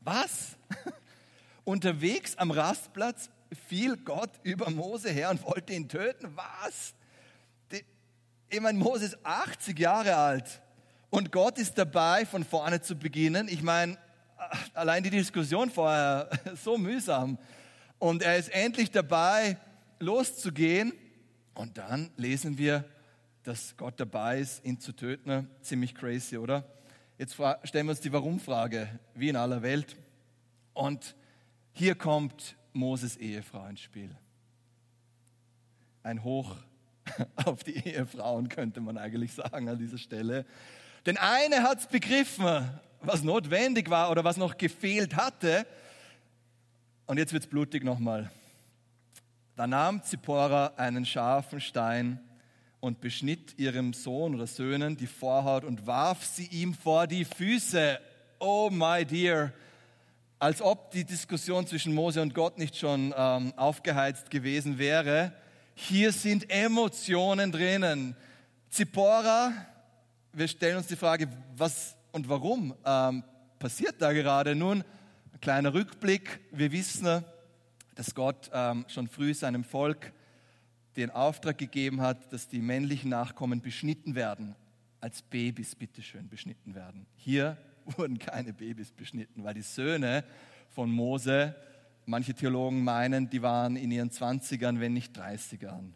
[0.00, 0.56] Was?
[1.64, 3.30] Unterwegs am Rastplatz
[3.68, 6.34] fiel Gott über Mose her und wollte ihn töten?
[6.34, 6.94] Was?
[8.48, 10.60] Ich meine, Mose ist 80 Jahre alt
[11.08, 13.48] Und Gott ist dabei, von vorne zu beginnen.
[13.48, 13.96] Ich meine,
[14.74, 16.28] allein die Diskussion vorher,
[16.62, 17.38] so mühsam.
[17.98, 19.56] Und er ist endlich dabei,
[20.02, 20.92] loszugehen.
[21.54, 22.84] Und dann lesen wir,
[23.44, 25.48] dass Gott dabei ist, ihn zu töten.
[25.62, 26.64] Ziemlich crazy, oder?
[27.18, 29.96] Jetzt stellen wir uns die Warum-Frage, wie in aller Welt.
[30.74, 31.14] Und
[31.72, 34.10] hier kommt Moses Ehefrau ins Spiel.
[36.02, 36.56] Ein Hoch
[37.44, 40.44] auf die Ehefrauen, könnte man eigentlich sagen an dieser Stelle.
[41.06, 45.66] Denn eine hat es begriffen, was notwendig war oder was noch gefehlt hatte.
[47.06, 48.30] Und jetzt wird es blutig nochmal.
[49.54, 52.18] Da nahm Zippora einen scharfen Stein
[52.80, 58.00] und beschnitt ihrem Sohn oder Söhnen die Vorhaut und warf sie ihm vor die Füße.
[58.38, 59.52] Oh my dear,
[60.38, 65.34] als ob die Diskussion zwischen Mose und Gott nicht schon ähm, aufgeheizt gewesen wäre.
[65.74, 68.16] Hier sind Emotionen drinnen.
[68.70, 69.52] Zippora,
[70.32, 73.22] wir stellen uns die Frage, was und warum ähm,
[73.58, 74.54] passiert da gerade?
[74.54, 74.82] Nun,
[75.34, 76.40] ein kleiner Rückblick.
[76.52, 77.22] Wir wissen,
[77.94, 80.12] dass Gott ähm, schon früh seinem Volk
[80.96, 84.54] den Auftrag gegeben hat, dass die männlichen Nachkommen beschnitten werden,
[85.00, 87.06] als Babys bitteschön beschnitten werden.
[87.16, 90.24] Hier wurden keine Babys beschnitten, weil die Söhne
[90.70, 91.54] von Mose,
[92.06, 95.92] manche Theologen meinen, die waren in ihren 20ern, wenn nicht 30ern.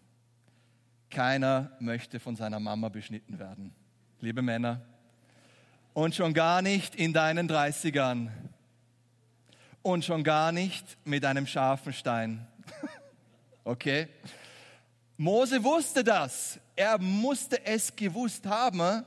[1.11, 3.73] Keiner möchte von seiner Mama beschnitten werden.
[4.21, 4.83] Liebe Männer,
[5.97, 8.29] und schon gar nicht in deinen 30ern.
[9.87, 12.45] Und schon gar nicht mit einem scharfen Stein.
[13.65, 14.09] okay?
[15.17, 16.59] Mose wusste das.
[16.75, 19.05] Er musste es gewusst haben.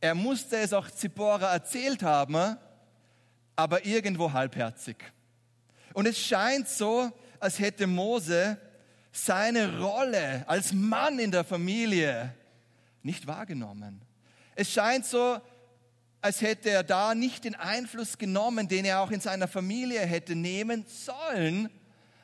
[0.00, 2.56] Er musste es auch Zippora erzählt haben,
[3.54, 4.96] aber irgendwo halbherzig.
[5.94, 8.58] Und es scheint so, als hätte Mose
[9.12, 12.34] seine Rolle als Mann in der Familie
[13.04, 14.02] nicht wahrgenommen.
[14.56, 15.40] Es scheint so,
[16.22, 20.36] als hätte er da nicht den Einfluss genommen, den er auch in seiner Familie hätte
[20.36, 21.68] nehmen sollen.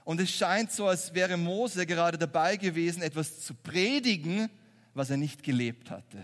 [0.05, 4.49] Und es scheint so, als wäre Mose gerade dabei gewesen, etwas zu predigen,
[4.95, 6.19] was er nicht gelebt hatte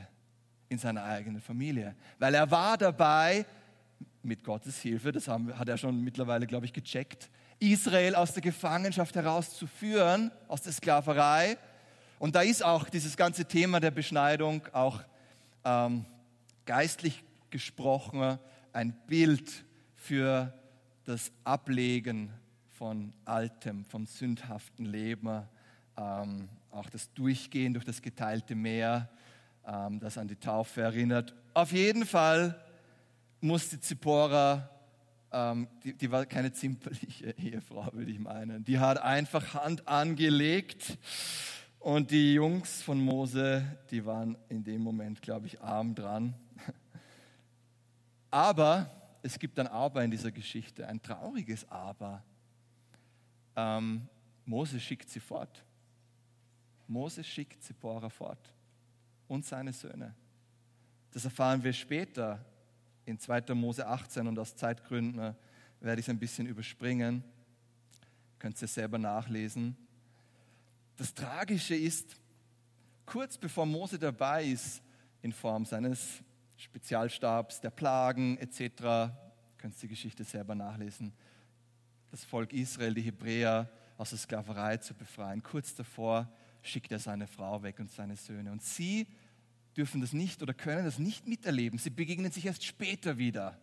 [0.69, 1.97] in seiner eigenen Familie.
[2.19, 3.45] Weil er war dabei,
[4.23, 8.43] mit Gottes Hilfe, das haben, hat er schon mittlerweile, glaube ich, gecheckt, Israel aus der
[8.43, 11.59] Gefangenschaft herauszuführen, aus der Sklaverei.
[12.19, 15.01] Und da ist auch dieses ganze Thema der Beschneidung auch
[15.65, 16.07] ähm,
[16.65, 17.23] geistlich
[17.55, 18.41] gesprochen
[18.73, 19.65] ein Bild
[19.95, 20.53] für
[21.05, 22.33] das Ablegen
[22.73, 25.45] von altem, vom sündhaften Leben,
[25.97, 29.09] ähm, auch das Durchgehen durch das geteilte Meer,
[29.65, 31.33] ähm, das an die Taufe erinnert.
[31.55, 32.61] Auf jeden Fall
[33.41, 34.69] musste Zippora,
[35.31, 40.99] ähm, die, die, war keine zimperliche Ehefrau, würde ich meinen, die hat einfach Hand angelegt
[41.79, 46.35] und die Jungs von Mose, die waren in dem Moment, glaube ich, arm dran.
[48.35, 48.91] Aber
[49.23, 52.21] es gibt ein Aber in dieser Geschichte, ein trauriges Aber
[53.55, 54.09] ähm,
[54.45, 55.65] Mose schickt sie fort.
[56.89, 58.53] Mose schickt Zippora fort
[59.29, 60.17] und seine Söhne.
[61.13, 62.45] Das erfahren wir später
[63.05, 63.55] in 2.
[63.55, 65.37] Mose 18 und aus Zeitgründen
[65.79, 67.23] werde ich es ein bisschen überspringen.
[68.41, 69.77] Könnt ihr selber nachlesen.
[70.97, 72.17] Das Tragische ist,
[73.07, 74.83] kurz bevor Mose dabei ist,
[75.23, 76.21] in Form seines
[76.65, 79.13] Spezialstabs, der Plagen etc.,
[79.59, 81.13] könnt die Geschichte selber nachlesen,
[82.11, 85.43] das Volk Israel, die Hebräer, aus der Sklaverei zu befreien.
[85.43, 86.29] Kurz davor
[86.63, 88.51] schickt er seine Frau weg und seine Söhne.
[88.51, 89.07] Und sie
[89.77, 91.79] dürfen das nicht oder können das nicht miterleben.
[91.79, 93.59] Sie begegnen sich erst später wieder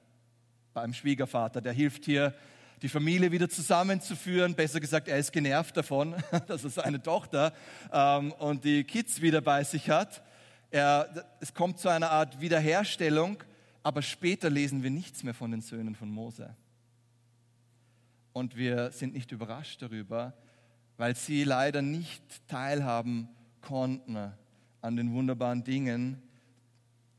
[0.73, 1.59] beim Schwiegervater.
[1.59, 2.33] Der hilft hier,
[2.81, 4.55] die Familie wieder zusammenzuführen.
[4.55, 6.15] Besser gesagt, er ist genervt davon,
[6.47, 7.53] dass er seine Tochter
[7.91, 10.23] ähm, und die Kids wieder bei sich hat.
[10.71, 13.43] Er, es kommt zu einer Art Wiederherstellung,
[13.83, 16.55] aber später lesen wir nichts mehr von den Söhnen von Mose
[18.33, 20.33] und wir sind nicht überrascht darüber,
[20.97, 23.29] weil sie leider nicht teilhaben
[23.61, 24.31] konnten
[24.81, 26.21] an den wunderbaren Dingen,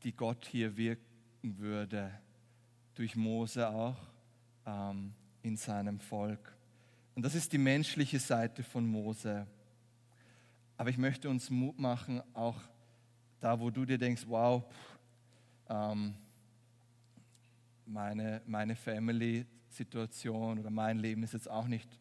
[0.03, 2.11] die Gott hier wirken würde,
[2.95, 3.97] durch Mose auch
[4.65, 6.55] ähm, in seinem Volk.
[7.15, 9.47] Und das ist die menschliche Seite von Mose.
[10.77, 12.59] Aber ich möchte uns Mut machen, auch
[13.43, 14.99] da, wo du dir denkst, wow, pff,
[15.69, 16.15] ähm,
[17.85, 21.99] meine, meine Family Situation oder mein Leben ist jetzt auch nicht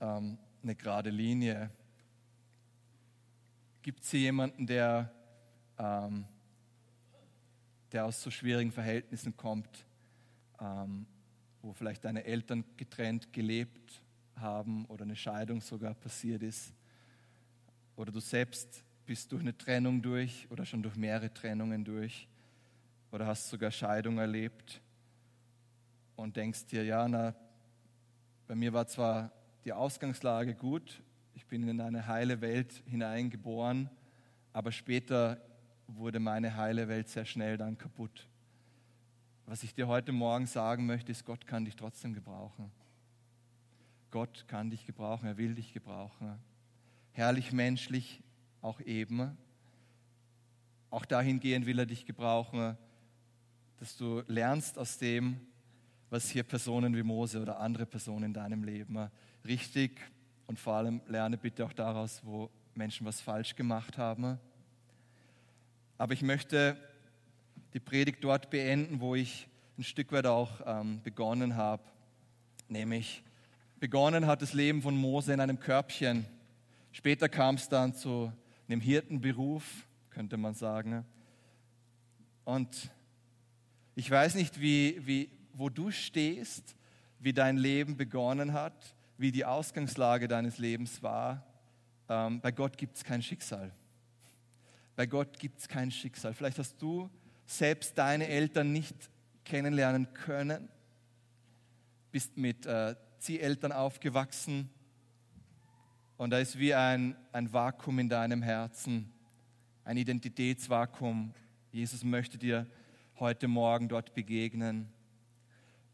[0.00, 1.70] ähm, eine gerade Linie.
[3.82, 5.12] Gibt es hier jemanden, der,
[5.78, 6.24] ähm,
[7.90, 9.84] der aus so schwierigen Verhältnissen kommt,
[10.58, 11.06] ähm,
[11.60, 14.02] wo vielleicht deine Eltern getrennt gelebt
[14.36, 16.72] haben oder eine Scheidung sogar passiert ist?
[17.94, 22.28] Oder du selbst bist durch eine Trennung durch oder schon durch mehrere Trennungen durch.
[23.10, 24.80] oder hast sogar Scheidung erlebt
[26.16, 27.34] und denkst dir, ja, na,
[28.46, 29.30] bei mir war zwar
[29.64, 31.02] die Ausgangslage gut,
[31.34, 33.90] ich bin in eine heile Welt hineingeboren,
[34.52, 35.40] aber später
[35.86, 38.28] wurde meine heile Welt sehr schnell dann kaputt.
[39.46, 42.70] Was ich dir heute Morgen sagen möchte, ist, Gott kann dich trotzdem gebrauchen.
[44.10, 46.38] Gott kann dich gebrauchen, er will dich gebrauchen.
[47.12, 48.22] Herrlich menschlich
[48.62, 49.36] auch eben.
[50.90, 52.78] Auch dahingehend will er dich gebrauchen,
[53.78, 55.40] dass du lernst aus dem,
[56.08, 59.10] was hier Personen wie Mose oder andere Personen in deinem Leben
[59.44, 60.00] richtig
[60.46, 64.38] und vor allem lerne bitte auch daraus, wo Menschen was falsch gemacht haben.
[65.98, 66.76] Aber ich möchte
[67.74, 69.48] die Predigt dort beenden, wo ich
[69.78, 71.82] ein Stück weit auch ähm, begonnen habe,
[72.68, 73.22] nämlich
[73.80, 76.26] begonnen hat das Leben von Mose in einem Körbchen.
[76.92, 78.32] Später kam es dann zu
[78.72, 81.04] einem Hirtenberuf, könnte man sagen.
[82.44, 82.90] Und
[83.94, 86.74] ich weiß nicht, wie, wie, wo du stehst,
[87.18, 91.46] wie dein Leben begonnen hat, wie die Ausgangslage deines Lebens war.
[92.08, 93.72] Ähm, bei Gott gibt es kein Schicksal.
[94.96, 96.34] Bei Gott gibt es kein Schicksal.
[96.34, 97.10] Vielleicht hast du
[97.44, 98.96] selbst deine Eltern nicht
[99.44, 100.68] kennenlernen können,
[102.10, 104.70] bist mit äh, Zieheltern aufgewachsen
[106.16, 109.10] und da ist wie ein, ein Vakuum in deinem Herzen,
[109.84, 111.34] ein Identitätsvakuum.
[111.72, 112.66] Jesus möchte dir
[113.18, 114.88] heute Morgen dort begegnen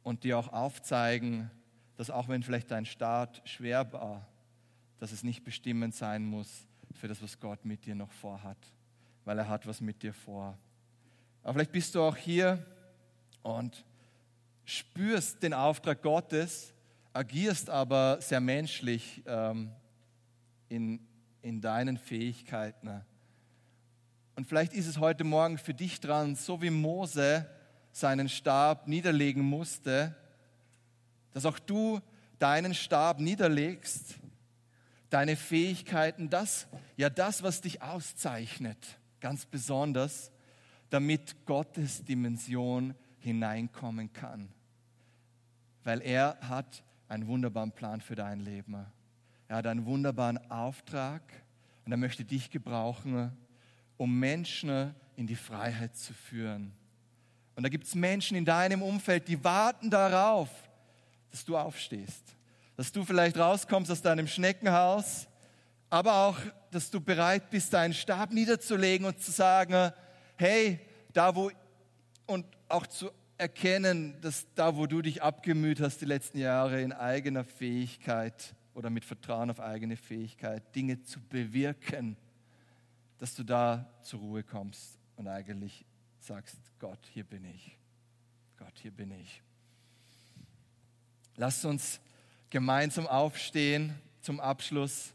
[0.03, 1.51] und dir auch aufzeigen,
[1.97, 4.27] dass auch wenn vielleicht dein Start schwer war,
[4.99, 8.59] dass es nicht bestimmend sein muss für das, was Gott mit dir noch vorhat,
[9.25, 10.59] weil er hat was mit dir vor.
[11.43, 12.65] Aber vielleicht bist du auch hier
[13.43, 13.85] und
[14.65, 16.75] spürst den Auftrag Gottes,
[17.13, 19.71] agierst aber sehr menschlich ähm,
[20.69, 21.01] in,
[21.43, 23.03] in deinen Fähigkeiten.
[24.37, 27.49] Und vielleicht ist es heute Morgen für dich dran, so wie Mose
[27.91, 30.15] seinen Stab niederlegen musste,
[31.33, 32.01] dass auch du
[32.39, 34.15] deinen Stab niederlegst,
[35.11, 38.79] deine Fähigkeiten, das, ja das, was dich auszeichnet,
[39.21, 40.31] ganz besonders,
[40.91, 44.49] damit Gottes Dimension hineinkommen kann.
[45.85, 48.87] Weil er hat einen wunderbaren Plan für dein Leben.
[49.49, 51.23] Er hat einen wunderbaren Auftrag
[51.87, 53.33] und er möchte dich gebrauchen,
[53.97, 56.73] um Menschen in die Freiheit zu führen.
[57.57, 60.51] Und da gibt es Menschen in deinem Umfeld, die warten darauf,
[61.31, 62.37] dass du aufstehst,
[62.77, 65.27] dass du vielleicht rauskommst aus deinem Schneckenhaus,
[65.91, 66.39] aber auch,
[66.71, 69.93] dass du bereit bist, deinen Stab niederzulegen und zu sagen,
[70.37, 70.79] hey,
[71.15, 71.51] da wo,
[72.27, 76.93] und auch zu erkennen, dass da, wo du dich abgemüht hast die letzten Jahre in
[76.93, 82.17] eigener Fähigkeit oder mit Vertrauen auf eigene Fähigkeit, Dinge zu bewirken,
[83.19, 85.85] dass du da zur Ruhe kommst und eigentlich
[86.21, 87.77] sagst, Gott, hier bin ich.
[88.57, 89.43] Gott, hier bin ich.
[91.35, 91.99] Lasst uns
[92.51, 95.13] gemeinsam aufstehen zum Abschluss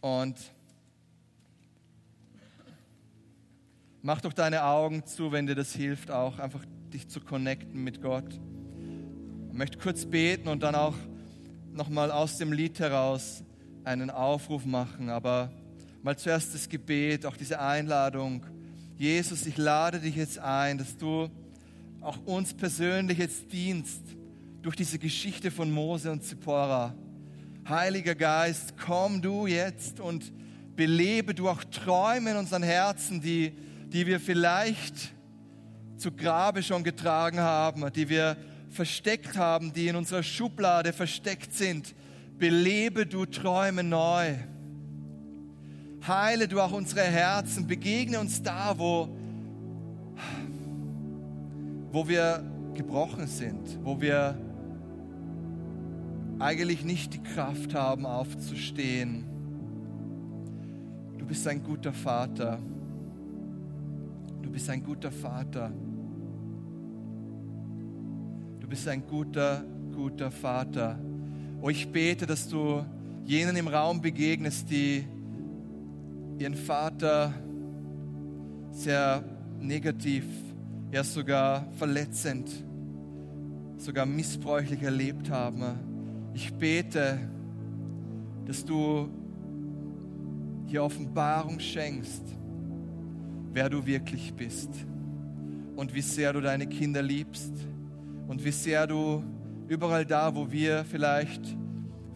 [0.00, 0.36] und
[4.02, 8.00] mach doch deine Augen zu, wenn dir das hilft, auch einfach dich zu connecten mit
[8.00, 8.38] Gott.
[9.48, 10.94] Ich möchte kurz beten und dann auch
[11.74, 13.42] nochmal aus dem Lied heraus
[13.82, 15.50] einen Aufruf machen, aber
[16.02, 18.46] mal zuerst das Gebet, auch diese Einladung.
[18.96, 21.28] Jesus, ich lade dich jetzt ein, dass du
[22.00, 24.02] auch uns persönlich jetzt dienst
[24.62, 26.94] durch diese Geschichte von Mose und Zippora.
[27.68, 30.32] Heiliger Geist, komm du jetzt und
[30.76, 33.52] belebe du auch Träume in unseren Herzen, die,
[33.88, 35.12] die wir vielleicht
[35.96, 38.36] zu Grabe schon getragen haben, die wir
[38.74, 41.94] versteckt haben, die in unserer Schublade versteckt sind.
[42.38, 44.34] Belebe du Träume neu.
[46.06, 47.66] Heile du auch unsere Herzen.
[47.66, 49.08] Begegne uns da, wo,
[51.92, 54.36] wo wir gebrochen sind, wo wir
[56.40, 59.24] eigentlich nicht die Kraft haben, aufzustehen.
[61.16, 62.58] Du bist ein guter Vater.
[64.42, 65.72] Du bist ein guter Vater.
[68.74, 69.62] Bist ein guter,
[69.94, 70.98] guter Vater.
[71.62, 72.84] Oh, ich bete, dass du
[73.24, 75.06] jenen im Raum begegnest, die
[76.40, 77.32] ihren Vater
[78.72, 79.22] sehr
[79.60, 80.24] negativ,
[80.90, 82.50] ja sogar verletzend,
[83.76, 86.32] sogar missbräuchlich erlebt haben.
[86.34, 87.20] Ich bete,
[88.44, 89.08] dass du
[90.66, 92.24] hier Offenbarung schenkst,
[93.52, 94.70] wer du wirklich bist
[95.76, 97.52] und wie sehr du deine Kinder liebst
[98.34, 99.22] und wie sehr du
[99.68, 101.56] überall da, wo wir vielleicht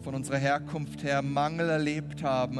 [0.01, 2.59] von unserer Herkunft her Mangel erlebt haben,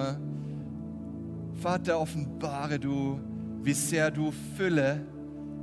[1.56, 3.20] Vater, offenbare du,
[3.62, 5.06] wie sehr du Fülle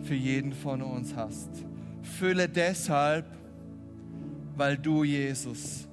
[0.02, 1.48] für jeden von uns hast.
[2.02, 3.24] Fülle deshalb,
[4.56, 5.88] weil du, Jesus,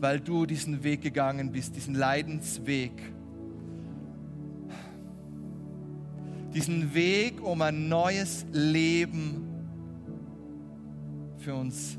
[0.00, 2.92] weil du diesen Weg gegangen bist, diesen Leidensweg.
[6.54, 9.51] Diesen Weg, um ein neues Leben
[11.42, 11.98] für uns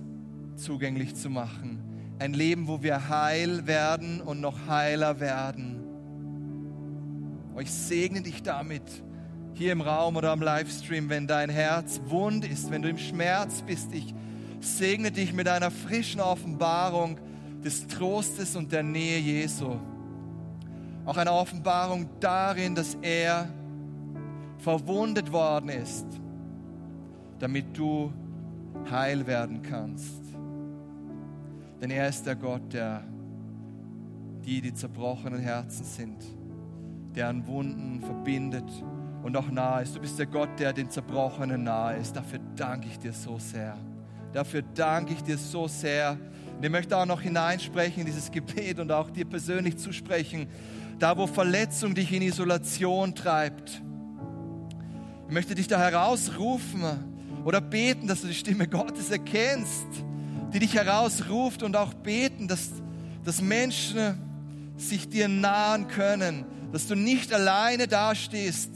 [0.56, 1.80] zugänglich zu machen.
[2.18, 5.84] Ein Leben, wo wir heil werden und noch heiler werden.
[7.60, 8.84] Ich segne dich damit
[9.54, 13.62] hier im Raum oder am Livestream, wenn dein Herz wund ist, wenn du im Schmerz
[13.64, 13.94] bist.
[13.94, 14.16] Ich
[14.62, 17.20] segne dich mit einer frischen Offenbarung
[17.64, 19.78] des Trostes und der Nähe Jesu.
[21.06, 23.50] Auch eine Offenbarung darin, dass er
[24.58, 26.06] verwundet worden ist,
[27.40, 28.14] damit du
[28.90, 30.22] heil werden kannst.
[31.82, 33.04] Denn er ist der Gott, der
[34.46, 36.24] die, die zerbrochenen Herzen sind,
[37.16, 38.70] der an Wunden verbindet
[39.24, 39.96] und auch nahe ist.
[39.96, 42.16] Du bist der Gott, der den Zerbrochenen nahe ist.
[42.16, 43.78] Dafür danke ich dir so sehr.
[44.34, 46.18] Dafür danke ich dir so sehr.
[46.58, 50.48] Und ich möchte auch noch hineinsprechen in dieses Gebet und auch dir persönlich zusprechen,
[51.00, 53.82] da wo Verletzung dich in Isolation treibt.
[55.28, 57.13] Ich möchte dich da herausrufen
[57.44, 59.88] oder beten, dass du die Stimme Gottes erkennst,
[60.54, 62.70] die dich herausruft und auch beten, dass,
[63.24, 64.18] dass Menschen
[64.78, 68.72] sich dir nahen können, dass du nicht alleine dastehst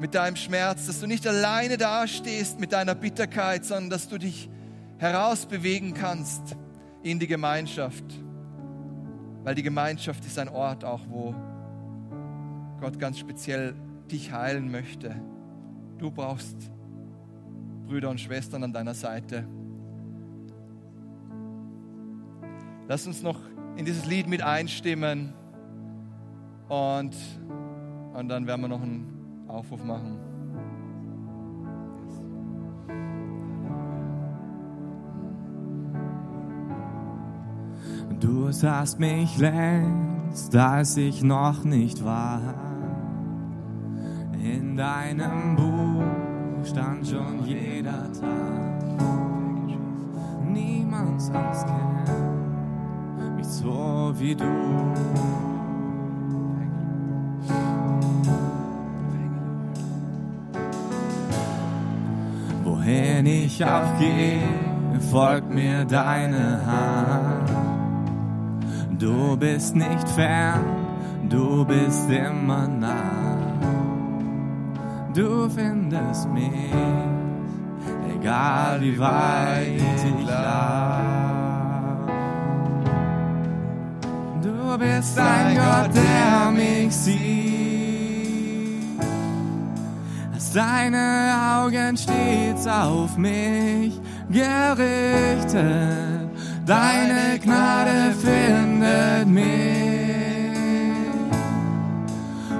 [0.00, 4.48] mit deinem Schmerz, dass du nicht alleine dastehst mit deiner Bitterkeit, sondern dass du dich
[4.98, 6.56] herausbewegen kannst
[7.02, 8.04] in die Gemeinschaft.
[9.42, 11.34] Weil die Gemeinschaft ist ein Ort auch, wo
[12.80, 13.74] Gott ganz speziell
[14.10, 15.14] dich heilen möchte.
[15.98, 16.70] Du brauchst
[17.86, 19.46] Brüder und Schwestern an deiner Seite.
[22.88, 23.40] Lass uns noch
[23.76, 25.32] in dieses Lied mit einstimmen
[26.68, 27.16] und,
[28.14, 30.18] und dann werden wir noch einen Aufruf machen.
[38.20, 42.40] Du sahst mich längst, als ich noch nicht war.
[44.42, 46.23] In deinem Buch
[46.64, 48.84] stand schon jeder Tag.
[50.52, 54.44] Niemand sonst kennt mich so wie du.
[62.64, 64.40] Wohin ich auch gehe,
[65.10, 67.50] folgt mir deine Hand.
[68.98, 70.64] Du bist nicht fern,
[71.28, 73.13] du bist immer nah.
[75.14, 76.72] Du findest mich,
[78.18, 81.04] egal wie weit ich lag.
[84.42, 87.20] Du bist ein Gott, der mich sieht.
[90.34, 95.62] Hast deine Augen stets auf mich gerichtet.
[96.66, 99.44] Deine Gnade findet mich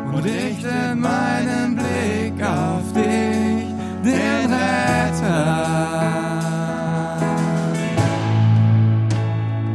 [0.07, 1.74] und richtet meinen Blick
[2.45, 3.75] auf dich,
[4.05, 5.75] den Retter.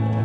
[0.05, 0.23] Oh,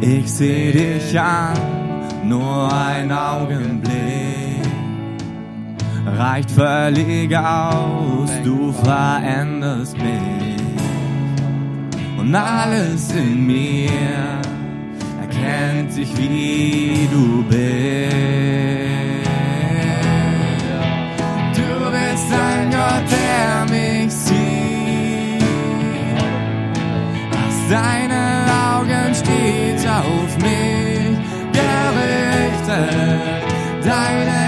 [0.00, 1.54] Ich seh dich an,
[2.24, 3.96] nur ein Augenblick.
[6.06, 10.45] Reicht völlig aus, du veränderst mich
[12.26, 13.88] und alles in mir
[15.20, 18.16] erkennt sich, wie du bist.
[21.54, 25.44] Du bist ein Gott, der mich sieht.
[27.30, 31.16] Hast deine Augen stets auf mich
[31.52, 32.90] gerichtet.
[33.84, 34.45] Deine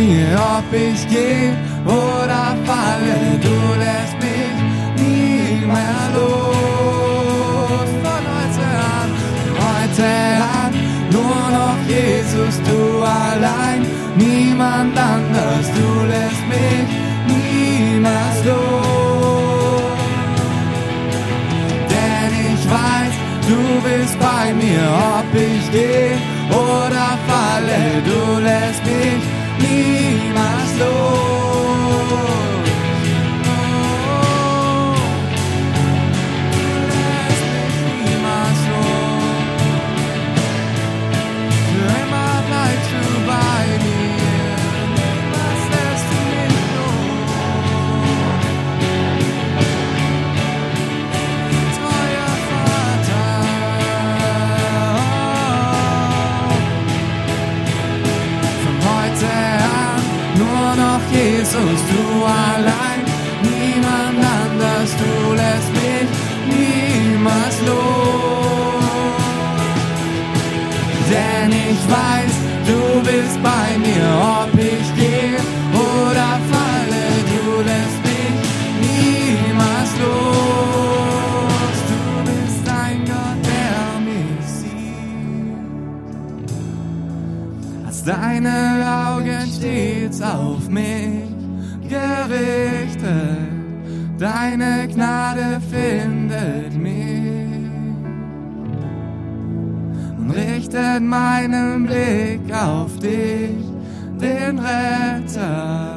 [0.00, 1.52] mir, ob ich gehe
[1.84, 4.56] oder falle, du lässt mich
[5.00, 7.88] nie mehr los.
[8.04, 8.66] Von heute
[8.98, 9.08] an,
[9.64, 10.10] heute
[10.60, 10.72] an,
[11.16, 13.80] nur noch Jesus, du allein,
[14.16, 16.88] niemand anders, du lässt mich
[17.32, 20.00] niemals los.
[21.92, 23.14] Denn ich weiß,
[23.50, 24.84] du bist bei mir,
[25.18, 26.16] ob ich gehe
[26.50, 29.29] oder falle, du lässt mich
[30.80, 31.39] niemals
[61.50, 63.02] Jesus, du allein,
[63.42, 66.08] niemand anders, du lässt mich
[66.46, 68.84] niemals los.
[71.10, 72.34] Denn ich weiß,
[72.68, 74.06] du bist bei mir,
[74.38, 75.40] ob ich gehe
[75.74, 78.36] oder falle, du lässt mich
[78.84, 81.74] niemals los.
[81.90, 85.58] Du bist ein Gott, der mich sieht.
[87.86, 88.56] Hast deine
[89.08, 90.59] Augen stets auf
[92.30, 93.38] gerichtet,
[94.18, 97.70] deine Gnade findet mich
[100.18, 103.64] und richtet meinen Blick auf dich,
[104.20, 105.96] den Retter.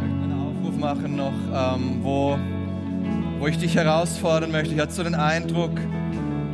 [0.00, 2.38] einen Aufruf machen noch, ähm, wo,
[3.38, 4.74] wo ich dich herausfordern möchte.
[4.74, 5.72] Ich hatte so den Eindruck,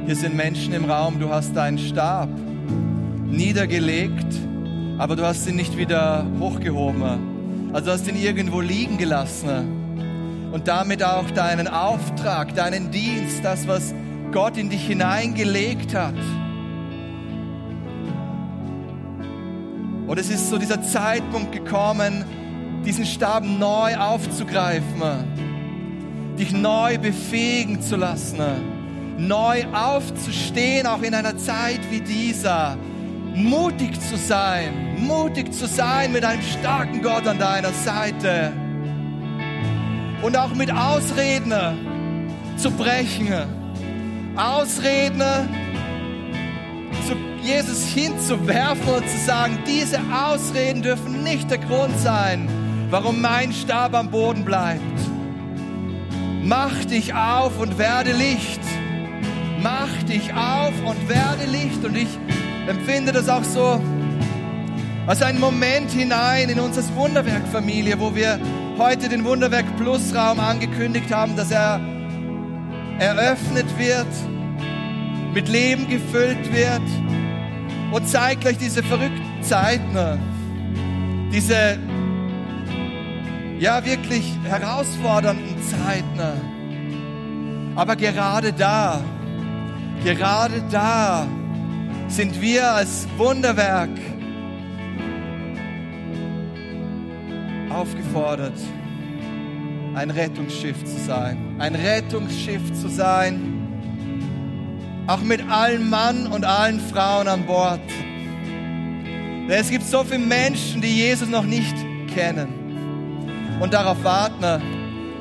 [0.07, 2.28] hier sind Menschen im Raum, du hast deinen Stab
[3.26, 4.26] niedergelegt,
[4.98, 7.72] aber du hast ihn nicht wieder hochgehoben.
[7.72, 10.50] Also du hast ihn irgendwo liegen gelassen.
[10.52, 13.94] Und damit auch deinen Auftrag, deinen Dienst, das, was
[14.30, 16.14] Gott in dich hineingelegt hat.
[20.07, 22.24] Und es ist so dieser Zeitpunkt gekommen,
[22.84, 25.00] diesen Stab neu aufzugreifen,
[26.38, 28.38] dich neu befähigen zu lassen,
[29.19, 32.77] neu aufzustehen, auch in einer Zeit wie dieser,
[33.35, 38.53] mutig zu sein, mutig zu sein mit einem starken Gott an deiner Seite
[40.23, 41.53] und auch mit Ausreden
[42.57, 43.29] zu brechen,
[44.37, 45.23] Ausreden
[47.07, 52.49] zu Jesus hinzuwerfen und zu sagen, diese Ausreden dürfen nicht der Grund sein,
[52.91, 54.81] warum mein Stab am Boden bleibt.
[56.43, 58.61] Mach dich auf und werde Licht.
[59.65, 61.83] Mach dich auf und werde Licht.
[61.87, 62.19] Und ich
[62.69, 63.81] empfinde das auch so
[65.07, 68.39] als einen Moment hinein in unsere Wunderwerk-Familie, wo wir
[68.77, 71.81] heute den Wunderwerk Plus Raum angekündigt haben, dass er
[72.99, 74.07] eröffnet wird,
[75.33, 76.83] mit Leben gefüllt wird
[77.91, 80.21] und zeitgleich diese verrückten Zeiten,
[81.33, 81.79] diese
[83.59, 86.21] ja wirklich herausfordernden Zeiten.
[87.77, 89.01] Aber gerade da,
[90.12, 91.26] gerade da
[92.09, 93.88] sind wir als Wunderwerk
[97.70, 98.52] aufgefordert,
[99.94, 101.57] ein Rettungsschiff zu sein.
[101.59, 103.40] Ein Rettungsschiff zu sein,
[105.07, 107.80] auch mit allen Mann und allen Frauen an Bord.
[109.48, 111.74] Denn es gibt so viele Menschen, die Jesus noch nicht
[112.14, 114.62] kennen und darauf warten,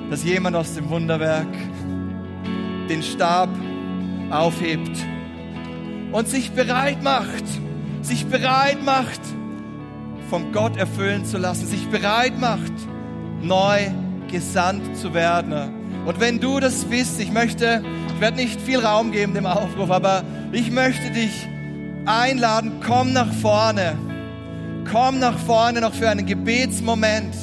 [0.09, 1.47] dass jemand aus dem Wunderwerk
[2.89, 3.49] den Stab
[4.33, 4.97] aufhebt
[6.11, 7.43] und sich bereit macht,
[8.01, 9.21] sich bereit macht,
[10.29, 12.73] von Gott erfüllen zu lassen, sich bereit macht,
[13.41, 13.79] neu
[14.31, 16.03] gesandt zu werden.
[16.05, 19.91] Und wenn du das bist, ich möchte, ich werde nicht viel Raum geben dem Aufruf,
[19.91, 21.47] aber ich möchte dich
[22.05, 23.97] einladen, komm nach vorne.
[24.91, 27.35] Komm nach vorne noch für einen Gebetsmoment.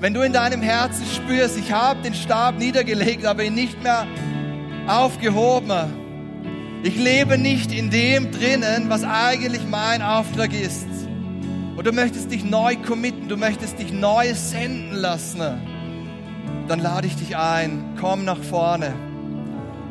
[0.00, 4.06] Wenn du in deinem Herzen spürst, ich habe den Stab niedergelegt, aber ihn nicht mehr
[4.88, 5.99] aufgehoben.
[6.82, 10.86] Ich lebe nicht in dem drinnen, was eigentlich mein Auftrag ist.
[11.76, 15.40] Und du möchtest dich neu committen, du möchtest dich neu senden lassen.
[16.68, 18.94] Dann lade ich dich ein, komm nach vorne.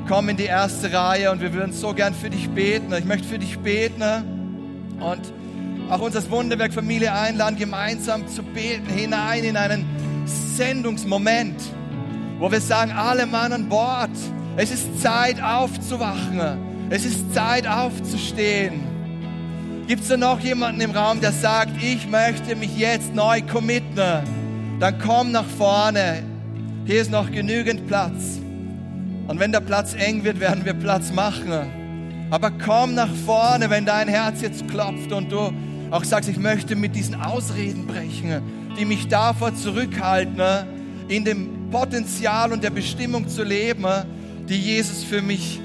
[0.07, 2.91] komm in die erste Reihe und wir würden so gern für dich beten.
[2.93, 4.01] Ich möchte für dich beten
[4.99, 5.21] und
[5.91, 9.85] auch uns als Wunderwerk Familie einladen, gemeinsam zu beten, hinein in einen
[10.25, 11.61] Sendungsmoment,
[12.39, 14.09] wo wir sagen, alle Mann an Bord,
[14.57, 18.81] es ist Zeit aufzuwachen, es ist Zeit aufzustehen.
[19.87, 24.23] Gibt es da noch jemanden im Raum, der sagt, ich möchte mich jetzt neu committen?
[24.79, 26.23] Dann komm nach vorne.
[26.85, 28.39] Hier ist noch genügend Platz.
[29.27, 32.27] Und wenn der Platz eng wird, werden wir Platz machen.
[32.31, 35.51] Aber komm nach vorne, wenn dein Herz jetzt klopft und du
[35.91, 38.41] auch sagst, ich möchte mit diesen Ausreden brechen,
[38.79, 40.67] die mich davor zurückhalten,
[41.07, 43.85] in dem Potenzial und der Bestimmung zu leben,
[44.47, 45.59] die Jesus für mich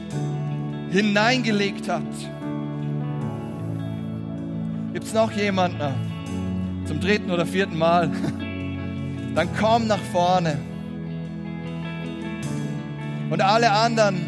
[0.95, 2.03] hineingelegt hat.
[4.93, 5.81] Gibt es noch jemanden?
[6.87, 8.11] Zum dritten oder vierten Mal?
[9.35, 10.57] Dann komm nach vorne.
[13.29, 14.21] Und alle anderen,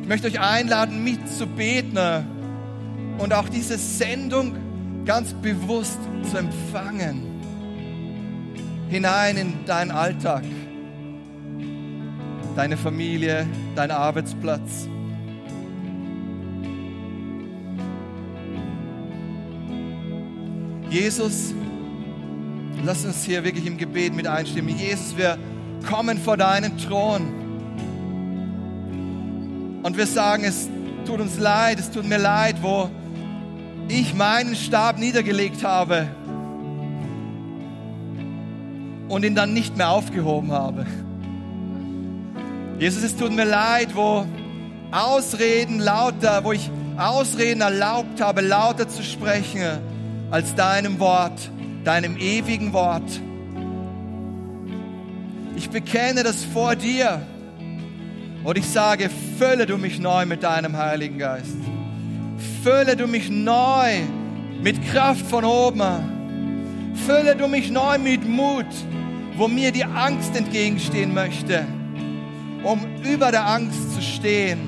[0.00, 1.98] ich möchte euch einladen, mitzubeten
[3.18, 4.56] und auch diese Sendung
[5.04, 5.98] ganz bewusst
[6.30, 7.26] zu empfangen.
[8.88, 10.44] Hinein in deinen Alltag,
[12.56, 14.88] deine Familie, deinen Arbeitsplatz.
[20.92, 21.54] Jesus,
[22.84, 24.76] lass uns hier wirklich im Gebet mit einstimmen.
[24.76, 25.38] Jesus, wir
[25.88, 27.32] kommen vor deinen Thron.
[29.84, 30.68] Und wir sagen, es
[31.06, 32.90] tut uns leid, es tut mir leid, wo
[33.88, 36.08] ich meinen Stab niedergelegt habe
[39.08, 40.84] und ihn dann nicht mehr aufgehoben habe.
[42.78, 44.26] Jesus, es tut mir leid, wo
[44.90, 49.90] Ausreden lauter, wo ich Ausreden erlaubt habe, lauter zu sprechen
[50.32, 51.50] als deinem Wort,
[51.84, 53.20] deinem ewigen Wort.
[55.56, 57.20] Ich bekenne das vor dir
[58.42, 61.58] und ich sage, fülle du mich neu mit deinem Heiligen Geist.
[62.62, 64.00] Fülle du mich neu
[64.62, 66.94] mit Kraft von oben.
[67.06, 68.64] Fülle du mich neu mit Mut,
[69.36, 71.66] wo mir die Angst entgegenstehen möchte,
[72.64, 74.60] um über der Angst zu stehen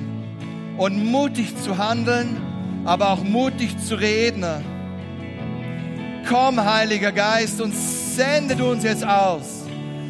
[0.77, 2.37] und mutig zu handeln,
[2.85, 4.74] aber auch mutig zu reden
[6.29, 9.65] Komm, Heiliger Geist, und sende du uns jetzt aus.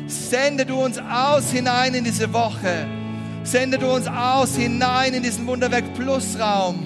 [0.06, 2.86] Sende du uns aus hinein in diese Woche.
[3.42, 6.82] Sende du uns aus hinein in diesen Wunderwerk Plus Raum.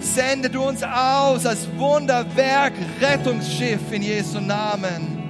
[0.00, 5.21] Sende du uns aus als Wunderwerk Rettungsschiff in Jesu Namen.